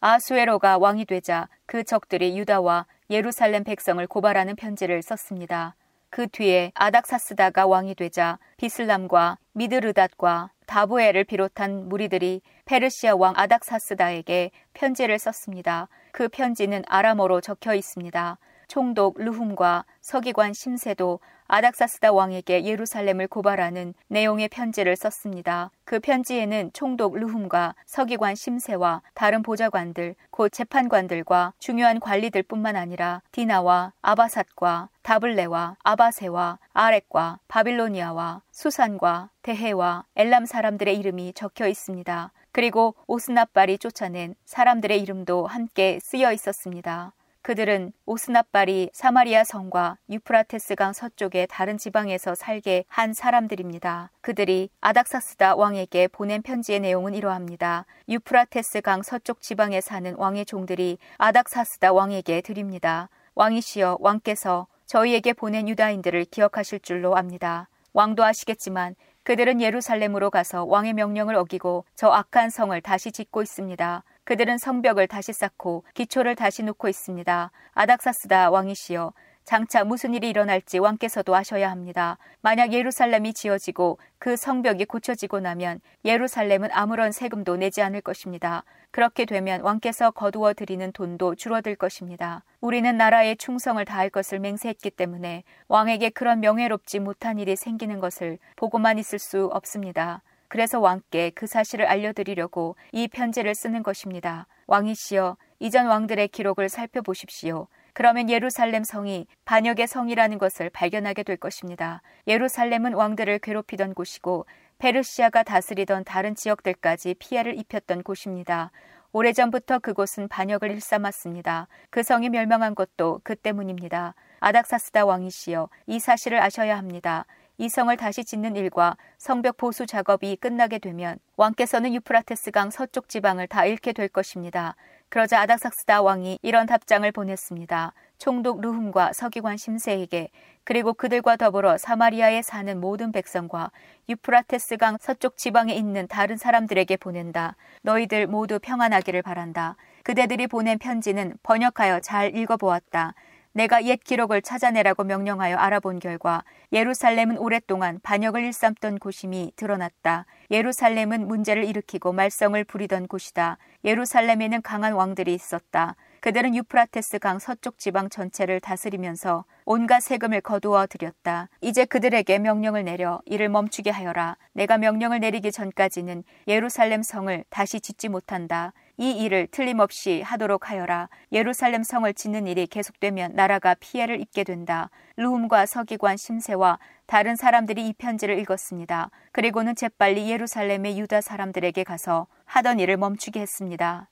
[0.00, 5.74] 아수에로가 왕이 되자 그 적들이 유다와 예루살렘 백성을 고발하는 편지를 썼습니다.
[6.10, 15.88] 그 뒤에 아닥사스다가 왕이 되자 비슬람과 미드르닷과 다부에를 비롯한 무리들이 페르시아 왕 아닥사스다에게 편지를 썼습니다.
[16.12, 18.38] 그 편지는 아람어로 적혀 있습니다.
[18.68, 25.70] 총독 르훔과 서기관 심세도 아닥사스다 왕에게 예루살렘을 고발하는 내용의 편지를 썼습니다.
[25.84, 34.88] 그 편지에는 총독 르훔과 서기관 심세와 다른 보좌관들, 곧 재판관들과 중요한 관리들뿐만 아니라 디나와 아바삿과
[35.02, 42.32] 다블레와 아바세와 아렉과 바빌로니아와 수산과 대해와 엘람 사람들의 이름이 적혀 있습니다.
[42.50, 47.12] 그리고 오스나발이 쫓아낸 사람들의 이름도 함께 쓰여 있었습니다.
[47.46, 54.10] 그들은 오스나발이 사마리아 성과 유프라테스강 서쪽의 다른 지방에서 살게 한 사람들입니다.
[54.20, 57.86] 그들이 아닥사스다 왕에게 보낸 편지의 내용은 이러합니다.
[58.08, 63.08] 유프라테스강 서쪽 지방에 사는 왕의 종들이 아닥사스다 왕에게 드립니다.
[63.36, 67.68] 왕이시여 왕께서 저희에게 보낸 유다인들을 기억하실 줄로 압니다.
[67.92, 74.02] 왕도 아시겠지만 그들은 예루살렘으로 가서 왕의 명령을 어기고 저 악한 성을 다시 짓고 있습니다.
[74.26, 77.52] 그들은 성벽을 다시 쌓고 기초를 다시 놓고 있습니다.
[77.74, 79.12] 아닥사스다 왕이시여
[79.44, 82.18] 장차 무슨 일이 일어날지 왕께서도 아셔야 합니다.
[82.40, 88.64] 만약 예루살렘이 지어지고 그 성벽이 고쳐지고 나면 예루살렘은 아무런 세금도 내지 않을 것입니다.
[88.90, 92.42] 그렇게 되면 왕께서 거두어 드리는 돈도 줄어들 것입니다.
[92.60, 98.98] 우리는 나라에 충성을 다할 것을 맹세했기 때문에 왕에게 그런 명예롭지 못한 일이 생기는 것을 보고만
[98.98, 100.24] 있을 수 없습니다.
[100.48, 104.46] 그래서 왕께 그 사실을 알려드리려고 이 편지를 쓰는 것입니다.
[104.66, 107.68] 왕이시여, 이전 왕들의 기록을 살펴보십시오.
[107.92, 112.02] 그러면 예루살렘 성이 반역의 성이라는 것을 발견하게 될 것입니다.
[112.26, 114.44] 예루살렘은 왕들을 괴롭히던 곳이고
[114.78, 118.70] 페르시아가 다스리던 다른 지역들까지 피해를 입혔던 곳입니다.
[119.12, 121.68] 오래전부터 그곳은 반역을 일삼았습니다.
[121.88, 124.14] 그 성이 멸망한 것도 그 때문입니다.
[124.40, 127.24] 아닥사스다 왕이시여, 이 사실을 아셔야 합니다.
[127.58, 133.64] 이 성을 다시 짓는 일과 성벽 보수 작업이 끝나게 되면 왕께서는 유프라테스강 서쪽 지방을 다
[133.64, 134.76] 잃게 될 것입니다.
[135.08, 137.94] 그러자 아닥삭스다 왕이 이런 답장을 보냈습니다.
[138.18, 140.28] 총독 루훔과 서기관 심세에게
[140.64, 143.70] 그리고 그들과 더불어 사마리아에 사는 모든 백성과
[144.08, 147.56] 유프라테스강 서쪽 지방에 있는 다른 사람들에게 보낸다.
[147.82, 149.76] 너희들 모두 평안하기를 바란다.
[150.02, 153.14] 그대들이 보낸 편지는 번역하여 잘 읽어보았다.
[153.56, 156.44] 내가 옛 기록을 찾아내라고 명령하여 알아본 결과
[156.74, 160.26] 예루살렘은 오랫동안 반역을 일삼던 곳임이 드러났다.
[160.50, 163.56] 예루살렘은 문제를 일으키고 말썽을 부리던 곳이다.
[163.82, 165.96] 예루살렘에는 강한 왕들이 있었다.
[166.20, 171.48] 그들은 유프라테스 강 서쪽 지방 전체를 다스리면서 온갖 세금을 거두어 들였다.
[171.60, 174.36] 이제 그들에게 명령을 내려 이를 멈추게 하여라.
[174.52, 178.72] 내가 명령을 내리기 전까지는 예루살렘 성을 다시 짓지 못한다.
[178.98, 181.08] 이 일을 틀림없이 하도록 하여라.
[181.32, 184.90] 예루살렘 성을 짓는 일이 계속되면 나라가 피해를 입게 된다.
[185.16, 189.10] 루움과 서기관 심세와 다른 사람들이 이 편지를 읽었습니다.
[189.32, 194.08] 그리고는 재빨리 예루살렘의 유다 사람들에게 가서 하던 일을 멈추게 했습니다.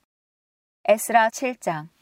[0.87, 1.94] 에스라 7장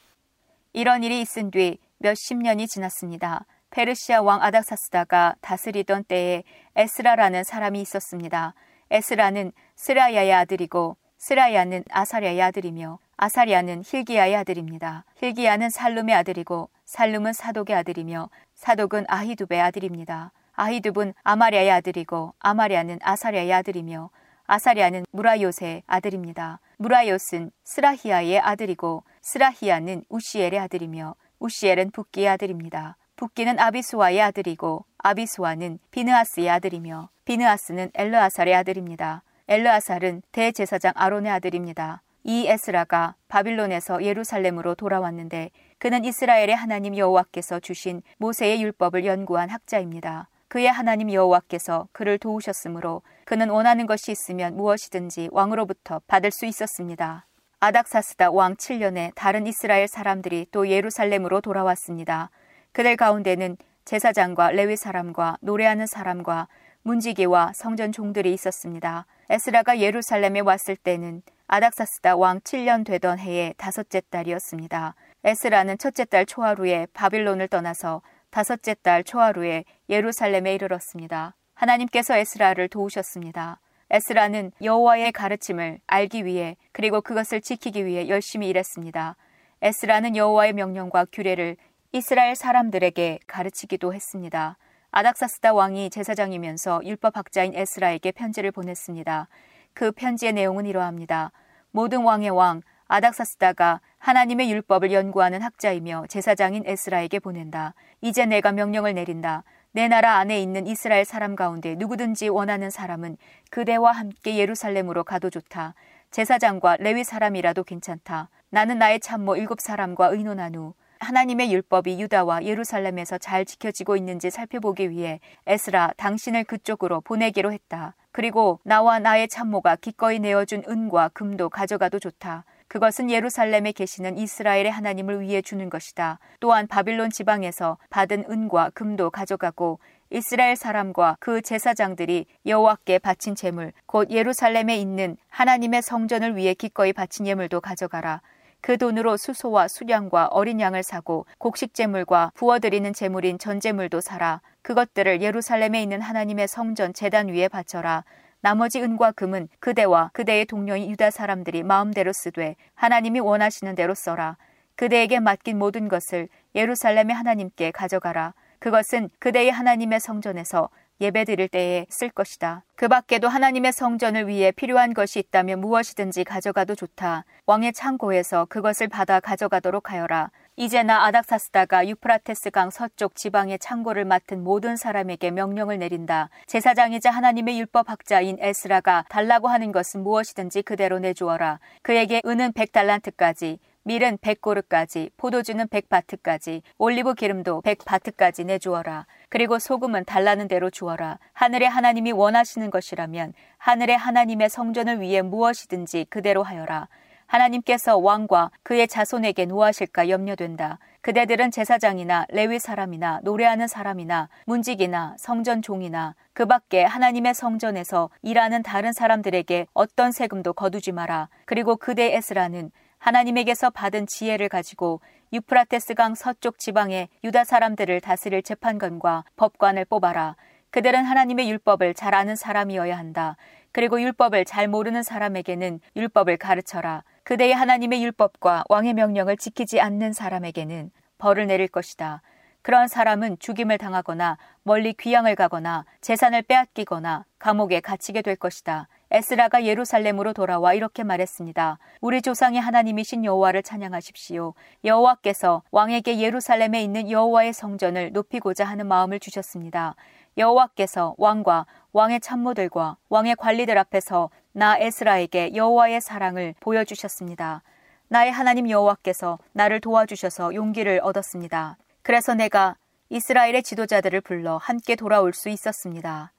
[0.74, 3.44] 이런 일이 있은 뒤 몇십 년이 지났습니다.
[3.70, 6.44] 페르시아 왕 아닥사스다가 다스리던 때에
[6.76, 8.54] 에스라라는 사람이 있었습니다.
[8.90, 15.04] 에스라는 스라야의 아들이고 스라야는 아사랴의 아들이며 아사랴는 힐기야의 아들입니다.
[15.16, 20.32] 힐기야는 살룸의 아들이고 살룸은 사독의 아들이며 사독은 아히두베의 아들입니다.
[20.54, 24.10] 아히둡은 아마랴의 아들이고 아마랴는 아사랴의 아들이며
[24.46, 26.60] 아사랴는 무라요스의 아들입니다.
[26.78, 32.96] 무라요스는 스라히야의 아들이고 스라히야는 우시엘의 아들이며 우시엘은 붓기의 아들입니다.
[33.16, 39.22] 붓기는 아비수아의 아들이고 아비수아는 비느아스의 아들이며 비느아스는 엘르아살의 아들입니다.
[39.48, 42.02] 엘르아살은 대제사장 아론의 아들입니다.
[42.24, 50.28] 이 에스라가 바빌론에서 예루살렘으로 돌아왔는데 그는 이스라엘의 하나님 여호와께서 주신 모세의 율법을 연구한 학자입니다.
[50.48, 57.26] 그의 하나님 여호와께서 그를 도우셨으므로 그는 원하는 것이 있으면 무엇이든지 왕으로부터 받을 수 있었습니다.
[57.64, 62.28] 아닥사스다 왕 7년에 다른 이스라엘 사람들이 또 예루살렘으로 돌아왔습니다.
[62.72, 66.48] 그들 가운데는 제사장과 레위 사람과 노래하는 사람과
[66.82, 69.06] 문지기와 성전 종들이 있었습니다.
[69.30, 74.96] 에스라가 예루살렘에 왔을 때는 아닥사스다 왕 7년 되던 해의 다섯째 달이었습니다.
[75.22, 81.36] 에스라는 첫째 달 초하루에 바빌론을 떠나서 다섯째 달 초하루에 예루살렘에 이르렀습니다.
[81.54, 83.60] 하나님께서 에스라를 도우셨습니다.
[83.92, 89.16] 에스라는 여호와의 가르침을 알기 위해 그리고 그것을 지키기 위해 열심히 일했습니다.
[89.60, 91.58] 에스라는 여호와의 명령과 규례를
[91.92, 94.56] 이스라엘 사람들에게 가르치기도 했습니다.
[94.92, 99.28] 아닥사스다 왕이 제사장이면서 율법학자인 에스라에게 편지를 보냈습니다.
[99.74, 101.30] 그 편지의 내용은 이러합니다.
[101.70, 107.74] 모든 왕의 왕 아닥사스다가 하나님의 율법을 연구하는 학자이며 제사장인 에스라에게 보낸다.
[108.00, 109.44] 이제 내가 명령을 내린다.
[109.74, 113.16] 내 나라 안에 있는 이스라엘 사람 가운데 누구든지 원하는 사람은
[113.50, 115.74] 그대와 함께 예루살렘으로 가도 좋다.
[116.10, 118.28] 제사장과 레위 사람이라도 괜찮다.
[118.50, 124.90] 나는 나의 참모 일곱 사람과 의논한 후 하나님의 율법이 유다와 예루살렘에서 잘 지켜지고 있는지 살펴보기
[124.90, 127.94] 위해 에스라 당신을 그쪽으로 보내기로 했다.
[128.12, 132.44] 그리고 나와 나의 참모가 기꺼이 내어준 은과 금도 가져가도 좋다.
[132.72, 136.18] 그것은 예루살렘에 계시는 이스라엘의 하나님을 위해 주는 것이다.
[136.40, 144.10] 또한 바빌론 지방에서 받은 은과 금도 가져가고 이스라엘 사람과 그 제사장들이 여호와께 바친 제물 곧
[144.10, 148.22] 예루살렘에 있는 하나님의 성전을 위해 기꺼이 바친 예물도 가져가라.
[148.62, 154.40] 그 돈으로 수소와 수량과 어린 양을 사고 곡식 제물과 부어드리는 제물인 전제물도 사라.
[154.62, 158.04] 그것들을 예루살렘에 있는 하나님의 성전 재단 위에 바쳐라.
[158.42, 164.36] 나머지 은과 금은 그대와 그대의 동료인 유다 사람들이 마음대로 쓰되 하나님이 원하시는 대로 써라.
[164.74, 168.34] 그대에게 맡긴 모든 것을 예루살렘의 하나님께 가져가라.
[168.58, 170.70] 그것은 그대의 하나님의 성전에서
[171.00, 172.64] 예배 드릴 때에 쓸 것이다.
[172.74, 177.24] 그 밖에도 하나님의 성전을 위해 필요한 것이 있다면 무엇이든지 가져가도 좋다.
[177.46, 180.32] 왕의 창고에서 그것을 받아 가져가도록 하여라.
[180.56, 186.28] 이제 나 아닥사스다가 유프라테스 강 서쪽 지방의 창고를 맡은 모든 사람에게 명령을 내린다.
[186.46, 191.58] 제사장이자 하나님의 율법학자인 에스라가 달라고 하는 것은 무엇이든지 그대로 내주어라.
[191.80, 199.06] 그에게 은은 백달란트까지 밀은 백고르까지 포도주는 백바트까지 올리브 기름도 백바트까지 내주어라.
[199.30, 201.18] 그리고 소금은 달라는 대로 주어라.
[201.32, 206.88] 하늘의 하나님이 원하시는 것이라면 하늘의 하나님의 성전을 위해 무엇이든지 그대로 하여라.
[207.32, 210.78] 하나님께서 왕과 그의 자손에게 노하실까 염려된다.
[211.00, 218.92] 그대들은 제사장이나 레위 사람이나 노래하는 사람이나 문직이나 성전 종이나 그 밖에 하나님의 성전에서 일하는 다른
[218.92, 221.30] 사람들에게 어떤 세금도 거두지 마라.
[221.46, 225.00] 그리고 그대 에스라는 하나님에게서 받은 지혜를 가지고
[225.32, 230.36] 유프라테스 강 서쪽 지방의 유다 사람들을 다스릴 재판관과 법관을 뽑아라.
[230.70, 233.36] 그들은 하나님의 율법을 잘 아는 사람이어야 한다.
[233.72, 237.04] 그리고 율법을 잘 모르는 사람에게는 율법을 가르쳐라.
[237.24, 242.22] 그대의 하나님의 율법과 왕의 명령을 지키지 않는 사람에게는 벌을 내릴 것이다.
[242.62, 248.88] 그런 사람은 죽임을 당하거나 멀리 귀양을 가거나 재산을 빼앗기거나 감옥에 갇히게 될 것이다.
[249.10, 251.78] 에스라가 예루살렘으로 돌아와 이렇게 말했습니다.
[252.00, 254.54] 우리 조상의 하나님이신 여호와를 찬양하십시오.
[254.84, 259.96] 여호와께서 왕에게 예루살렘에 있는 여호와의 성전을 높이고자 하는 마음을 주셨습니다.
[260.38, 267.62] 여호와께서 왕과 왕의 참모들과 왕의 관리들 앞에서 나 에스라에게 여호와의 사랑을 보여주셨습니다.
[268.08, 271.76] 나의 하나님 여호와께서 나를 도와주셔서 용기를 얻었습니다.
[272.02, 272.76] 그래서 내가
[273.08, 276.32] 이스라엘의 지도자들을 불러 함께 돌아올 수 있었습니다.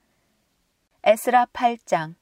[1.04, 2.16] 에스라 8장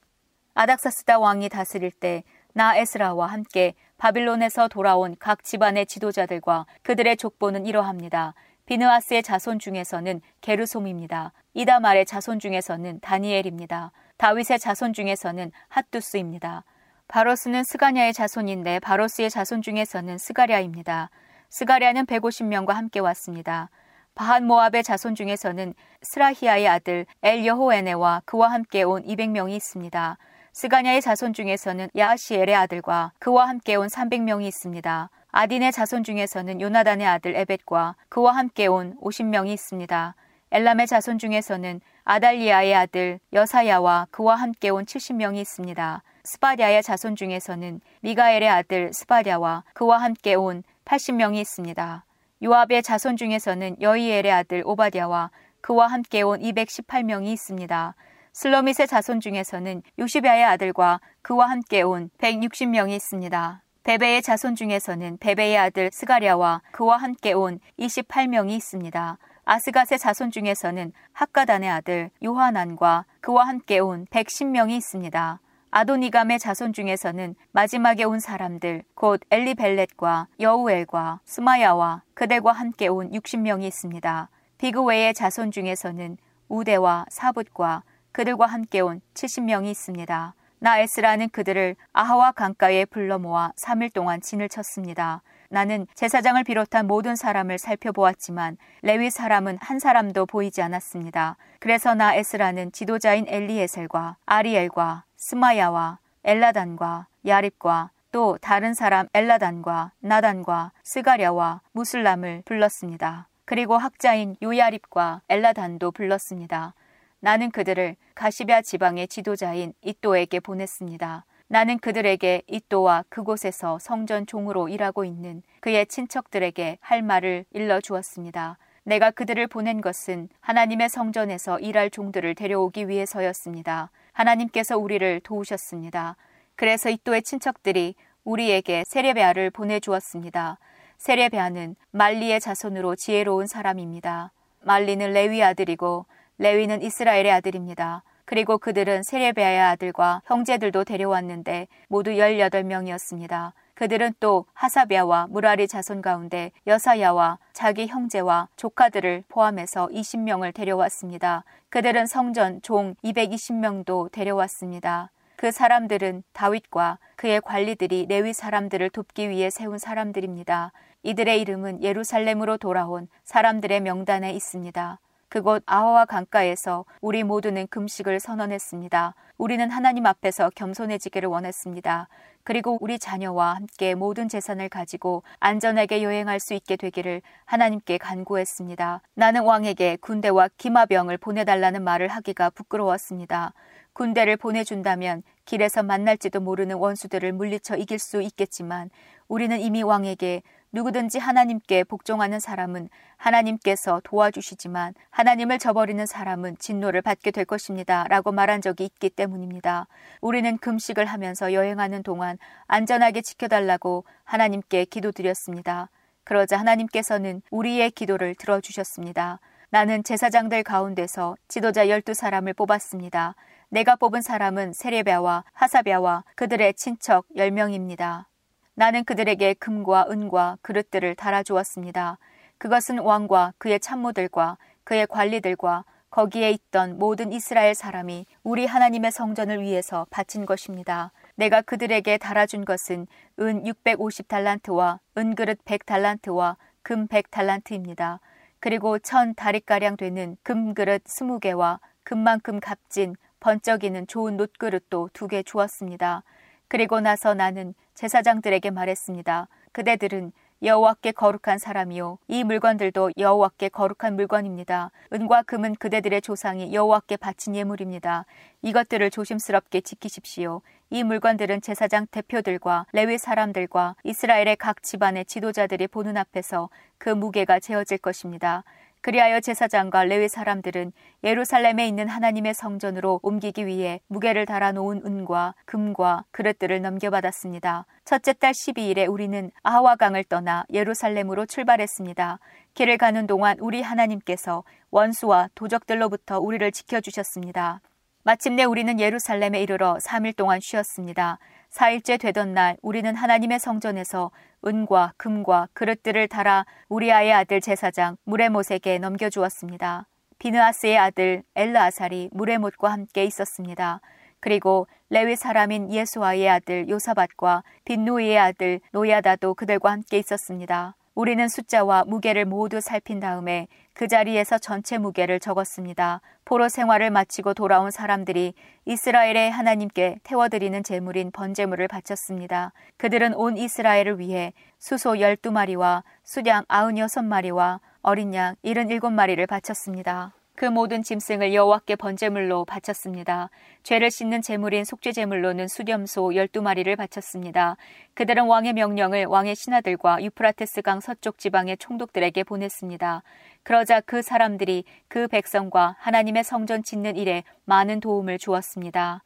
[0.54, 2.22] 아닥사스다 왕이 다스릴 때
[2.54, 8.34] 나 에스라와 함께 바빌론에서 돌아온 각 집안의 지도자들과 그들의 족보는 이러합니다.
[8.66, 11.32] 비느하스의 자손 중에서는 게르솜입니다.
[11.54, 13.92] 이다말의 자손 중에서는 다니엘입니다.
[14.22, 16.62] 다윗의 자손 중에서는 핫두스입니다.
[17.08, 21.10] 바로스는 스가냐의 자손인데 바로스의 자손 중에서는 스가랴입니다.
[21.50, 23.68] 스가랴는 150명과 함께 왔습니다.
[24.14, 30.18] 바핫 모압의 자손 중에서는 스라히아의 아들 엘 여호에네와 그와 함께 온 200명이 있습니다.
[30.52, 35.10] 스가냐의 자손 중에서는 야시엘의 아들과 그와 함께 온 300명이 있습니다.
[35.32, 40.14] 아딘의 자손 중에서는 요나단의 아들 에벳과 그와 함께 온 50명이 있습니다.
[40.54, 46.02] 엘람의 자손 중에서는 아달리아의 아들 여사야와 그와 함께 온 70명이 있습니다.
[46.24, 52.04] 스바랴의 자손 중에서는 미가엘의 아들 스바랴와 그와 함께 온 80명이 있습니다.
[52.42, 55.30] 요압의 자손 중에서는 여이엘의 아들 오바디아와
[55.62, 57.94] 그와 함께 온 218명이 있습니다.
[58.34, 63.62] 슬로밋의 자손 중에서는 요시베아의 아들과 그와 함께 온 160명이 있습니다.
[63.84, 69.18] 베베의 자손 중에서는 베베의 아들 스가랴와 그와 함께 온 28명이 있습니다.
[69.44, 75.40] 아스갓의 자손 중에서는 학가단의 아들 요하난과 그와 함께 온 110명이 있습니다.
[75.72, 84.28] 아도니감의 자손 중에서는 마지막에 온 사람들 곧 엘리벨렛과 여우엘과 스마야와 그들과 함께 온 60명이 있습니다.
[84.58, 86.18] 비그웨의 자손 중에서는
[86.48, 87.82] 우대와 사붓과
[88.12, 90.34] 그들과 함께 온 70명이 있습니다.
[90.60, 95.22] 나에스라는 그들을 아하와 강가에 불러 모아 3일 동안 진을 쳤습니다.
[95.52, 101.36] 나는 제사장을 비롯한 모든 사람을 살펴보았지만 레위 사람은 한 사람도 보이지 않았습니다.
[101.58, 111.60] 그래서 나 에스라는 지도자인 엘리에셀과 아리엘과 스마야와 엘라단과 야립과 또 다른 사람 엘라단과 나단과 스가랴와
[111.72, 113.28] 무슬람을 불렀습니다.
[113.44, 116.72] 그리고 학자인 요야립과 엘라단도 불렀습니다.
[117.20, 121.26] 나는 그들을 가시베아 지방의 지도자인 이또에게 보냈습니다.
[121.52, 128.56] 나는 그들에게 이또와 그곳에서 성전 종으로 일하고 있는 그의 친척들에게 할 말을 일러 주었습니다.
[128.84, 133.90] 내가 그들을 보낸 것은 하나님의 성전에서 일할 종들을 데려오기 위해서였습니다.
[134.14, 136.16] 하나님께서 우리를 도우셨습니다.
[136.56, 140.58] 그래서 이또의 친척들이 우리에게 세레베아를 보내주었습니다.
[140.96, 144.32] 세레베아는 말리의 자손으로 지혜로운 사람입니다.
[144.62, 146.06] 말리는 레위 아들이고
[146.38, 148.04] 레위는 이스라엘의 아들입니다.
[148.24, 153.52] 그리고 그들은 세레베아의 아들과 형제들도 데려왔는데 모두 18명이었습니다.
[153.74, 161.44] 그들은 또 하사비아와 무라리 자손 가운데 여사야와 자기 형제와 조카들을 포함해서 20명을 데려왔습니다.
[161.68, 165.10] 그들은 성전 종 220명도 데려왔습니다.
[165.36, 170.70] 그 사람들은 다윗과 그의 관리들이 레위 사람들을 돕기 위해 세운 사람들입니다.
[171.02, 175.00] 이들의 이름은 예루살렘으로 돌아온 사람들의 명단에 있습니다.
[175.32, 179.14] 그곳 아하와 강가에서 우리 모두는 금식을 선언했습니다.
[179.38, 182.08] 우리는 하나님 앞에서 겸손해지기를 원했습니다.
[182.44, 189.00] 그리고 우리 자녀와 함께 모든 재산을 가지고 안전하게 여행할 수 있게 되기를 하나님께 간구했습니다.
[189.14, 193.54] 나는 왕에게 군대와 기마병을 보내달라는 말을 하기가 부끄러웠습니다.
[193.94, 198.90] 군대를 보내준다면 길에서 만날지도 모르는 원수들을 물리쳐 이길 수 있겠지만
[199.28, 207.44] 우리는 이미 왕에게 누구든지 하나님께 복종하는 사람은 하나님께서 도와주시지만 하나님을 저버리는 사람은 진노를 받게 될
[207.44, 208.06] 것입니다.
[208.08, 209.86] 라고 말한 적이 있기 때문입니다.
[210.22, 215.90] 우리는 금식을 하면서 여행하는 동안 안전하게 지켜달라고 하나님께 기도드렸습니다.
[216.24, 219.40] 그러자 하나님께서는 우리의 기도를 들어주셨습니다.
[219.68, 223.34] 나는 제사장들 가운데서 지도자 12사람을 뽑았습니다.
[223.68, 228.31] 내가 뽑은 사람은 세레베와 하사베와 그들의 친척 10명입니다.
[228.74, 232.18] 나는 그들에게 금과 은과 그릇들을 달아주었습니다.
[232.58, 240.06] 그것은 왕과 그의 참모들과 그의 관리들과 거기에 있던 모든 이스라엘 사람이 우리 하나님의 성전을 위해서
[240.10, 241.12] 바친 것입니다.
[241.36, 243.06] 내가 그들에게 달아준 것은
[243.40, 248.18] 은 650달란트와 은그릇 100달란트와 금 100달란트입니다.
[248.60, 256.22] 그리고 천 다리가량 되는 금그릇 20개와 금만큼 값진 번쩍이는 좋은 놋그릇도 두 개 주었습니다.
[256.68, 259.48] 그리고 나서 나는 제사장들에게 말했습니다.
[259.72, 260.32] 그대들은
[260.62, 264.92] 여호와께 거룩한 사람이요 이 물건들도 여호와께 거룩한 물건입니다.
[265.12, 268.26] 은과 금은 그대들의 조상이 여호와께 바친 예물입니다.
[268.62, 270.62] 이것들을 조심스럽게 지키십시오.
[270.90, 276.68] 이 물건들은 제사장 대표들과 레위 사람들과 이스라엘의 각 집안의 지도자들이 보는 앞에서
[276.98, 278.62] 그 무게가 재어질 것입니다.
[279.02, 280.92] 그리하여 제사장과 레위 사람들은
[281.24, 287.84] 예루살렘에 있는 하나님의 성전으로 옮기기 위해 무게를 달아놓은 은과 금과 그릇들을 넘겨받았습니다.
[288.04, 292.38] 첫째 달 12일에 우리는 아하와강을 떠나 예루살렘으로 출발했습니다.
[292.74, 297.80] 길을 가는 동안 우리 하나님께서 원수와 도적들로부터 우리를 지켜주셨습니다.
[298.22, 301.40] 마침내 우리는 예루살렘에 이르러 3일 동안 쉬었습니다.
[301.72, 304.30] 4일째 되던 날 우리는 하나님의 성전에서
[304.64, 310.06] 은과 금과 그릇들을 달아 우리아의 아들 제사장 무레못에게 넘겨주었습니다.
[310.38, 314.00] 비느아스의 아들 엘르아살이 무레못과 함께 있었습니다.
[314.40, 320.96] 그리고 레위 사람인 예수아의 아들 요사밭과 빈누이의 아들 노야다도 그들과 함께 있었습니다.
[321.14, 326.22] 우리는 숫자와 무게를 모두 살핀 다음에 그 자리에서 전체 무게를 적었습니다.
[326.46, 328.54] 포로 생활을 마치고 돌아온 사람들이
[328.86, 332.72] 이스라엘의 하나님께 태워드리는 제물인 번제물을 바쳤습니다.
[332.96, 340.32] 그들은 온 이스라엘을 위해 수소 12마리와 수량 96마리와 어린 양 77마리를 바쳤습니다.
[340.54, 343.50] 그 모든 짐승을 여호와께 번제물로 바쳤습니다.
[343.82, 347.76] 죄를 씻는 제물인 속죄 제물로는 수렴소 12마리를 바쳤습니다.
[348.14, 353.22] 그들은 왕의 명령을 왕의 신하들과 유프라테스 강 서쪽 지방의 총독들에게 보냈습니다.
[353.62, 359.22] 그러자 그 사람들이 그 백성과 하나님의 성전 짓는 일에 많은 도움을 주었습니다.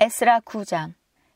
[0.00, 0.94] 에스라 9장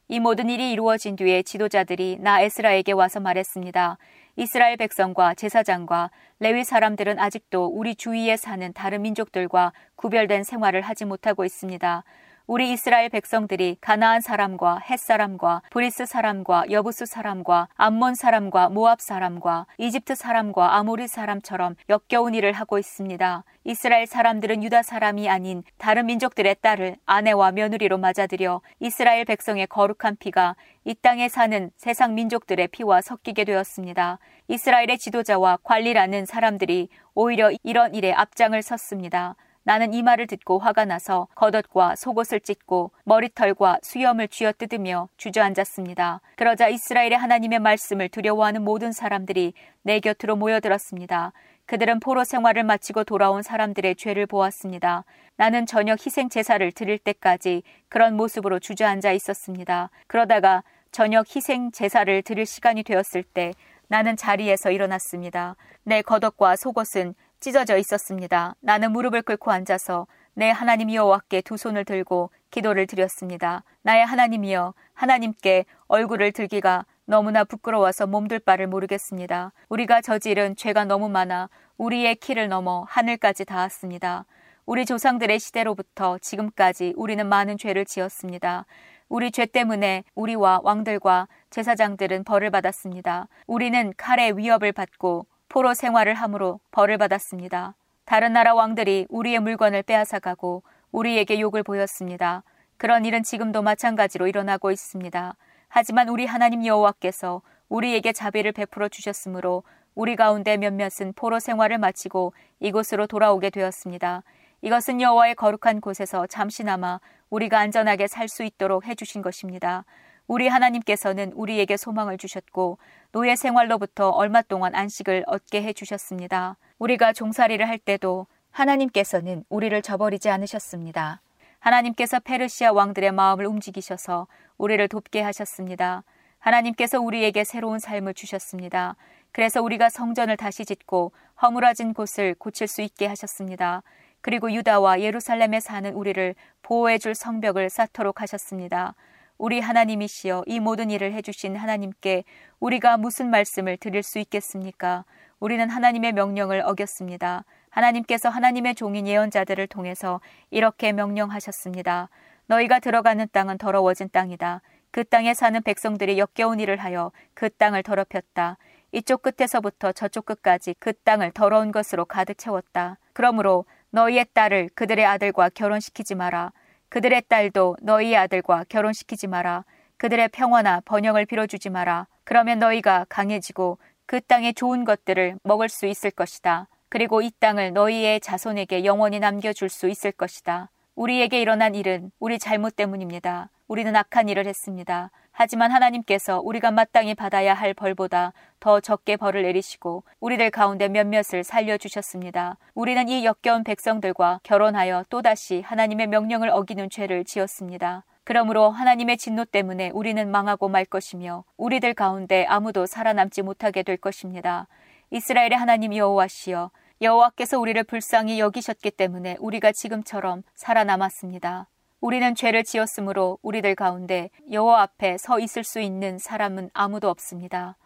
[0.08, 3.98] 이 모든 일이 이루어진 뒤에 지도자들이 나 에스라에게 와서 말했습니다.
[4.38, 6.10] 이스라엘 백성과 제사장과
[6.40, 12.04] 레위 사람들은 아직도 우리 주위에 사는 다른 민족들과 구별된 생활을 하지 못하고 있습니다.
[12.48, 19.66] 우리 이스라엘 백성들이 가나안 사람과 헷 사람과 브리스 사람과 여부스 사람과 암몬 사람과 모압 사람과
[19.78, 23.42] 이집트 사람과 아모리 사람처럼 역겨운 일을 하고 있습니다.
[23.64, 30.54] 이스라엘 사람들은 유다 사람이 아닌 다른 민족들의 딸을 아내와 며느리로 맞아들여 이스라엘 백성의 거룩한 피가
[30.84, 34.20] 이 땅에 사는 세상 민족들의 피와 섞이게 되었습니다.
[34.46, 39.34] 이스라엘의 지도자와 관리라는 사람들이 오히려 이런 일에 앞장을 섰습니다.
[39.66, 46.20] 나는 이 말을 듣고 화가 나서 겉옷과 속옷을 찢고 머리털과 수염을 쥐어 뜯으며 주저앉았습니다.
[46.36, 51.32] 그러자 이스라엘의 하나님의 말씀을 두려워하는 모든 사람들이 내 곁으로 모여들었습니다.
[51.66, 55.04] 그들은 포로 생활을 마치고 돌아온 사람들의 죄를 보았습니다.
[55.34, 59.90] 나는 저녁 희생 제사를 드릴 때까지 그런 모습으로 주저앉아 있었습니다.
[60.06, 60.62] 그러다가
[60.92, 63.52] 저녁 희생 제사를 드릴 시간이 되었을 때
[63.88, 65.56] 나는 자리에서 일어났습니다.
[65.82, 68.54] 내 겉옷과 속옷은 찢어져 있었습니다.
[68.60, 73.64] 나는 무릎을 꿇고 앉아서 내 하나님 여호와께 두 손을 들고 기도를 드렸습니다.
[73.82, 79.52] 나의 하나님이여 하나님께 얼굴을 들기가 너무나 부끄러워서 몸둘 바를 모르겠습니다.
[79.68, 84.26] 우리가 저지른 죄가 너무 많아 우리의 키를 넘어 하늘까지 닿았습니다.
[84.66, 88.66] 우리 조상들의 시대로부터 지금까지 우리는 많은 죄를 지었습니다.
[89.08, 93.28] 우리 죄 때문에 우리와 왕들과 제사장들은 벌을 받았습니다.
[93.46, 97.74] 우리는 칼의 위협을 받고 포로 생활을 함으로 벌을 받았습니다.
[98.04, 102.42] 다른 나라 왕들이 우리의 물건을 빼앗아가고 우리에게 욕을 보였습니다.
[102.76, 105.34] 그런 일은 지금도 마찬가지로 일어나고 있습니다.
[105.68, 109.62] 하지만 우리 하나님 여호와께서 우리에게 자비를 베풀어 주셨으므로
[109.94, 114.22] 우리 가운데 몇몇은 포로 생활을 마치고 이곳으로 돌아오게 되었습니다.
[114.62, 119.84] 이것은 여호와의 거룩한 곳에서 잠시나마 우리가 안전하게 살 수 있도록 해주신 것입니다.
[120.26, 122.78] 우리 하나님께서는 우리에게 소망을 주셨고
[123.16, 126.58] 노예 생활로부터 얼마 동안 안식을 얻게 해 주셨습니다.
[126.78, 131.22] 우리가 종살이를 할 때도 하나님께서는 우리를 저버리지 않으셨습니다.
[131.58, 134.26] 하나님께서 페르시아 왕들의 마음을 움직이셔서
[134.58, 136.04] 우리를 돕게 하셨습니다.
[136.40, 138.96] 하나님께서 우리에게 새로운 삶을 주셨습니다.
[139.32, 143.82] 그래서 우리가 성전을 다시 짓고 허물어진 곳을 고칠 수 있게 하셨습니다.
[144.20, 148.94] 그리고 유다와 예루살렘에 사는 우리를 보호해 줄 성벽을 쌓도록 하셨습니다.
[149.38, 152.24] 우리 하나님이시여 이 모든 일을 해주신 하나님께
[152.58, 155.04] 우리가 무슨 말씀을 드릴 수 있겠습니까?
[155.40, 157.44] 우리는 하나님의 명령을 어겼습니다.
[157.68, 160.20] 하나님께서 하나님의 종인 예언자들을 통해서
[160.50, 162.08] 이렇게 명령하셨습니다.
[162.46, 164.62] 너희가 들어가는 땅은 더러워진 땅이다.
[164.90, 168.56] 그 땅에 사는 백성들이 역겨운 일을 하여 그 땅을 더럽혔다.
[168.92, 172.96] 이쪽 끝에서부터 저쪽 끝까지 그 땅을 더러운 것으로 가득 채웠다.
[173.12, 176.52] 그러므로 너희의 딸을 그들의 아들과 결혼시키지 마라.
[176.88, 179.64] 그들의 딸도 너희 아들과 결혼시키지 마라.
[179.96, 182.06] 그들의 평화나 번영을 빌어주지 마라.
[182.24, 186.68] 그러면 너희가 강해지고 그 땅의 좋은 것들을 먹을 수 있을 것이다.
[186.88, 190.70] 그리고 이 땅을 너희의 자손에게 영원히 남겨줄 수 있을 것이다.
[190.94, 193.50] 우리에게 일어난 일은 우리 잘못 때문입니다.
[193.68, 195.10] 우리는 악한 일을 했습니다.
[195.38, 202.56] 하지만 하나님께서 우리가 마땅히 받아야 할 벌보다 더 적게 벌을 내리시고 우리들 가운데 몇몇을 살려주셨습니다.
[202.72, 208.04] 우리는 이 역겨운 백성들과 결혼하여 또다시 하나님의 명령을 어기는 죄를 지었습니다.
[208.24, 214.68] 그러므로 하나님의 진노 때문에 우리는 망하고 말 것이며 우리들 가운데 아무도 살아남지 못하게 될 것입니다.
[215.10, 216.70] 이스라엘의 하나님 여호와시여
[217.02, 221.66] 여호와께서 우리를 불쌍히 여기셨기 때문에 우리가 지금처럼 살아남았습니다.
[222.00, 227.76] 우리는 죄를 지었으므로 우리들 가운데 여호와 앞에 서 있을 수 있는 사람은 아무도 없습니다.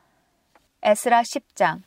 [0.82, 1.82] 에스라 10장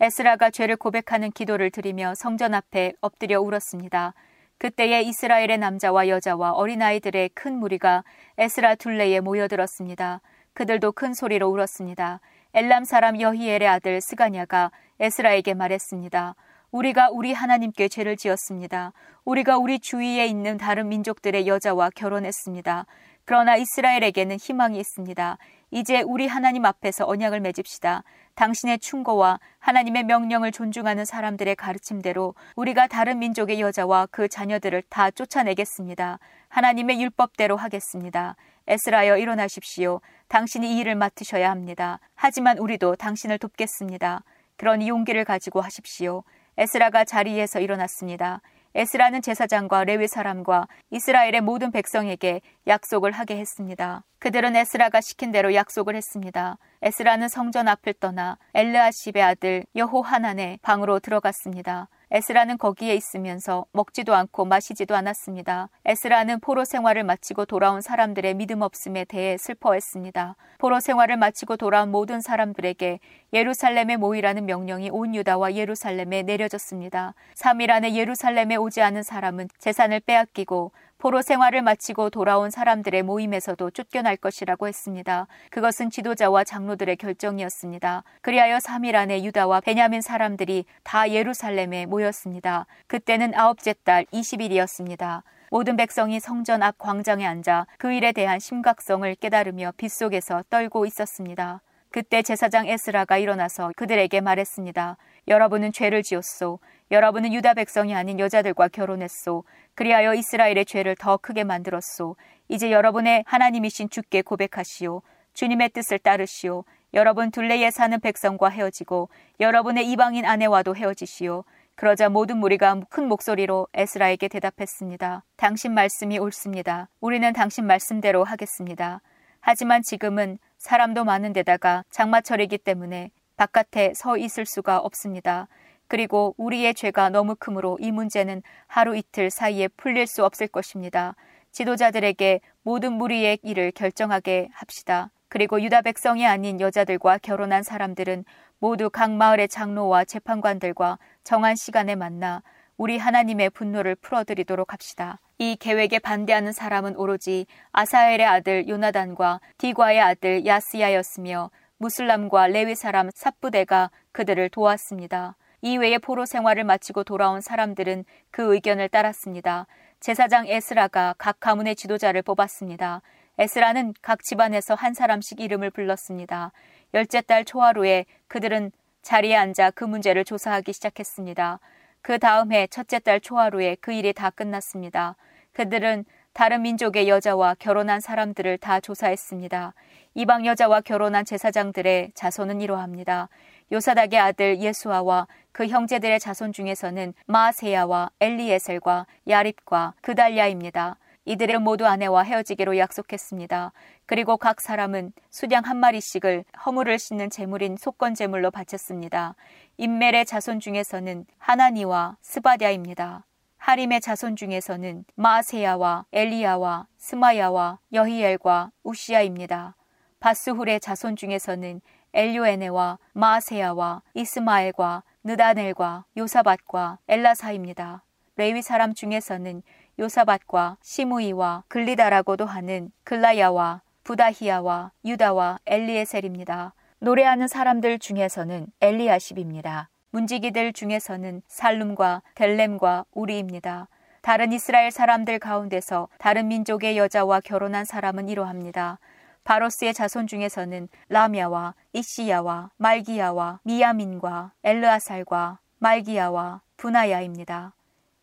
[0.00, 4.14] 에스라가 죄를 고백하는 기도를 드리며 성전 앞에 엎드려 울었습니다.
[4.58, 8.02] 그때에 이스라엘의 남자와 여자와 어린아이들의 큰 무리가
[8.38, 10.20] 에스라 둘레에 모여들었습니다.
[10.54, 12.20] 그들도 큰 소리로 울었습니다.
[12.54, 16.34] 엘람 사람 여히엘의 아들 스가냐가 에스라에게 말했습니다.
[16.72, 18.94] 우리가 우리 하나님께 죄를 지었습니다.
[19.26, 22.86] 우리가 우리 주위에 있는 다른 민족들의 여자와 결혼했습니다.
[23.26, 25.36] 그러나 이스라엘에게는 희망이 있습니다.
[25.70, 28.04] 이제 우리 하나님 앞에서 언약을 맺읍시다.
[28.34, 36.18] 당신의 충고와 하나님의 명령을 존중하는 사람들의 가르침대로 우리가 다른 민족의 여자와 그 자녀들을 다 쫓아내겠습니다.
[36.48, 38.34] 하나님의 율법대로 하겠습니다.
[38.66, 40.00] 에스라여 일어나십시오.
[40.28, 42.00] 당신이 이 일을 맡으셔야 합니다.
[42.14, 44.22] 하지만 우리도 당신을 돕겠습니다.
[44.56, 46.22] 그러니 용기를 가지고 하십시오.
[46.58, 48.40] 에스라가 자리에서 일어났습니다.
[48.74, 54.02] 에스라는 제사장과 레위 사람과 이스라엘의 모든 백성에게 약속을 하게 했습니다.
[54.18, 56.56] 그들은 에스라가 시킨 대로 약속을 했습니다.
[56.80, 61.88] 에스라는 성전 앞을 떠나 엘르아십의 아들 여호하난의 방으로 들어갔습니다.
[62.14, 65.70] 에스라는 거기에 있으면서 먹지도 않고 마시지도 않았습니다.
[65.86, 70.36] 에스라는 포로 생활을 마치고 돌아온 사람들의 믿음 없음에 대해 슬퍼했습니다.
[70.58, 73.00] 포로 생활을 마치고 돌아온 모든 사람들에게
[73.34, 77.14] 예루살렘에 모이라는 명령이 온 유다와 예루살렘에 내려졌습니다.
[77.34, 84.16] 3일 안에 예루살렘에 오지 않은 사람은 재산을 빼앗기고 포로 생활을 마치고 돌아온 사람들의 모임에서도 쫓겨날
[84.18, 85.26] 것이라고 했습니다.
[85.50, 88.04] 그것은 지도자와 장로들의 결정이었습니다.
[88.20, 92.66] 그리하여 3일 안에 유다와 베냐민 사람들이 다 예루살렘에 모였습니다.
[92.86, 95.22] 그때는 아홉째 달 20일이었습니다.
[95.50, 101.62] 모든 백성이 성전 앞 광장에 앉아 그 일에 대한 심각성을 깨달으며 빗속에서 떨고 있었습니다.
[101.92, 104.96] 그때 제사장 에스라가 일어나서 그들에게 말했습니다.
[105.28, 106.58] 여러분은 죄를 지었소.
[106.90, 109.44] 여러분은 유다 백성이 아닌 여자들과 결혼했소.
[109.74, 112.16] 그리하여 이스라엘의 죄를 더 크게 만들었소.
[112.48, 115.02] 이제 여러분의 하나님이신 주께 고백하시오.
[115.34, 116.64] 주님의 뜻을 따르시오.
[116.94, 119.08] 여러분 둘레에 사는 백성과 헤어지고
[119.40, 121.44] 여러분의 이방인 아내와도 헤어지시오.
[121.74, 125.24] 그러자 모든 무리가 큰 목소리로 에스라에게 대답했습니다.
[125.36, 126.88] 당신 말씀이 옳습니다.
[127.00, 129.00] 우리는 당신 말씀대로 하겠습니다.
[129.40, 135.48] 하지만 지금은 사람도 많은 데다가 장마철이기 때문에 바깥에 서 있을 수가 없습니다.
[135.88, 141.16] 그리고 우리의 죄가 너무 크므로 이 문제는 하루 이틀 사이에 풀릴 수 없을 것입니다.
[141.50, 145.10] 지도자들에게 모든 무리의 일을 결정하게 합시다.
[145.28, 148.24] 그리고 유다 백성이 아닌 여자들과 결혼한 사람들은
[148.60, 152.40] 모두 각 마을의 장로와 재판관들과 정한 시간에 만나
[152.82, 155.20] 우리 하나님의 분노를 풀어드리도록 합시다.
[155.38, 163.92] 이 계획에 반대하는 사람은 오로지 아사엘의 아들 요나단과 디과의 아들 야스야였으며 무슬람과 레위 사람 삽부대가
[164.10, 165.36] 그들을 도왔습니다.
[165.60, 169.68] 이외에 포로 생활을 마치고 돌아온 사람들은 그 의견을 따랐습니다.
[170.00, 173.00] 제사장 에스라가 각 가문의 지도자를 뽑았습니다.
[173.38, 176.50] 에스라는 각 집안에서 한 사람씩 이름을 불렀습니다.
[176.94, 178.72] 열째 달 초하루에 그들은
[179.02, 181.60] 자리에 앉아 그 문제를 조사하기 시작했습니다.
[182.02, 185.14] 그 다음 해 첫째 달 초하루에 그 일이 다 끝났습니다.
[185.52, 189.74] 그들은 다른 민족의 여자와 결혼한 사람들을 다 조사했습니다.
[190.14, 193.28] 이방 여자와 결혼한 제사장들의 자손은 이러합니다.
[193.70, 200.96] 요사닥의 아들 예수아와 그 형제들의 자손 중에서는 마세야와 엘리에셀과 야립과 그달랴입니다.
[201.24, 203.72] 이들은 모두 아내와 헤어지기로 약속했습니다.
[204.06, 209.36] 그리고 각 사람은 숫양 한 마리씩을 허물을 씻는 제물인 속건 제물로 바쳤습니다.
[209.78, 213.24] 임멜의 자손 중에서는 하나니와 스바디아입니다.
[213.56, 219.76] 하림의 자손 중에서는 마세야와 엘리야와 스마야와 여히엘과 우시야입니다.
[220.20, 221.80] 바스훌의 자손 중에서는
[222.12, 228.02] 엘요에네와 마세야와 이스마엘과 느다넬과 요사밭과 엘라사입니다.
[228.36, 229.62] 레위 사람 중에서는
[229.98, 236.74] 요사밭과 시무이와 글리다라고도 하는 글라야와 부다히야와 유다와 엘리에셀입니다.
[237.02, 239.88] 노래하는 사람들 중에서는 엘리아십입니다.
[240.12, 243.88] 문지기들 중에서는 살룸과 델렘과 우리입니다.
[244.20, 249.00] 다른 이스라엘 사람들 가운데서 다른 민족의 여자와 결혼한 사람은 이러합니다.
[249.42, 257.74] 바로스의 자손 중에서는 라미아와 이시야와 말기야와 미야민과 엘르아살과 말기야와 분하야입니다.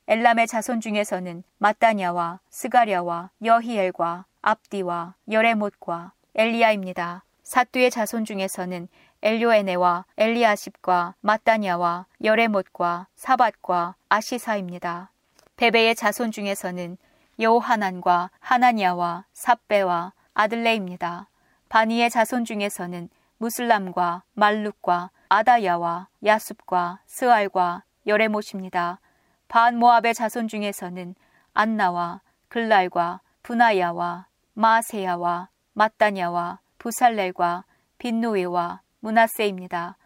[0.08, 7.24] 엘람의 자손 중에서는 마따냐와 스가랴와 여히엘과 압디와 여레못과 엘리야입니다.
[7.50, 8.88] 사뚜의 자손 중에서는
[9.24, 15.10] 엘료에네와 엘리아십과 마따냐와 여레못과 사밧과 아시사입니다.
[15.58, 16.98] 베베의 자손 중에서는
[17.40, 21.28] 여호하난과 하나니아와 삽베와 아들레입니다.
[21.70, 29.00] 바니의 자손 중에서는 무슬람과 말룩과 아다야와 야숲과 스알과 여레못입니다.
[29.48, 31.16] 반 모압의 자손 중에서는
[31.56, 37.66] 안나와 글랄과 분하야와 마세야와 마따냐와 부살렐과
[38.00, 39.98] 빈노이와 문하세입니다.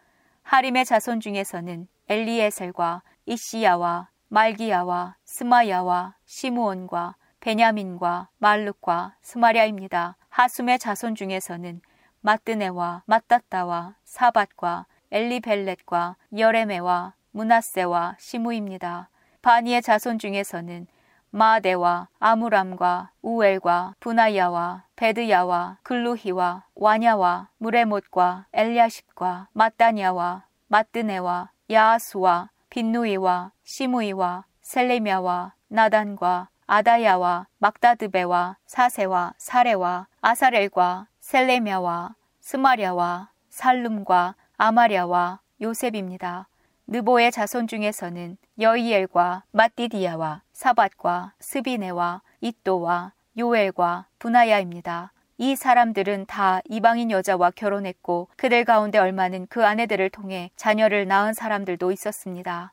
[0.42, 10.16] 하림의 자손 중에서는 엘리에셀과 이시야와 말기야와 스마야와 시무온과 베냐민과 말룩과 스마랴입니다.
[10.28, 11.80] 하숨의 자손 중에서는
[12.20, 19.10] 마뜨네와 마따따와 사밧과 엘리벨렛과 여레메와 문하세와 시무입니다.
[19.42, 20.86] 바니의 자손 중에서는
[21.34, 35.54] 마데와 아무람과 우엘과 분하야와 베드야와 글루히와 와냐와 무레못과 엘리아십과 마따냐와 마뜨네와 야아수와 빈누이와 시무이와 셀레미아와
[35.66, 46.46] 나단과 아다야와 막다드베와 사세와 사레와 아사렐과 셀레미아와 스마랴와 살룸과 아마랴와 요셉입니다.
[46.86, 55.12] 느보의 자손 중에서는 여이엘과 마띠디야와 사밧과 스비네와 이또와 요엘과 분하야입니다.
[55.36, 61.90] 이 사람들은 다 이방인 여자와 결혼했고 그들 가운데 얼마는 그 아내들을 통해 자녀를 낳은 사람들도
[61.90, 62.72] 있었습니다.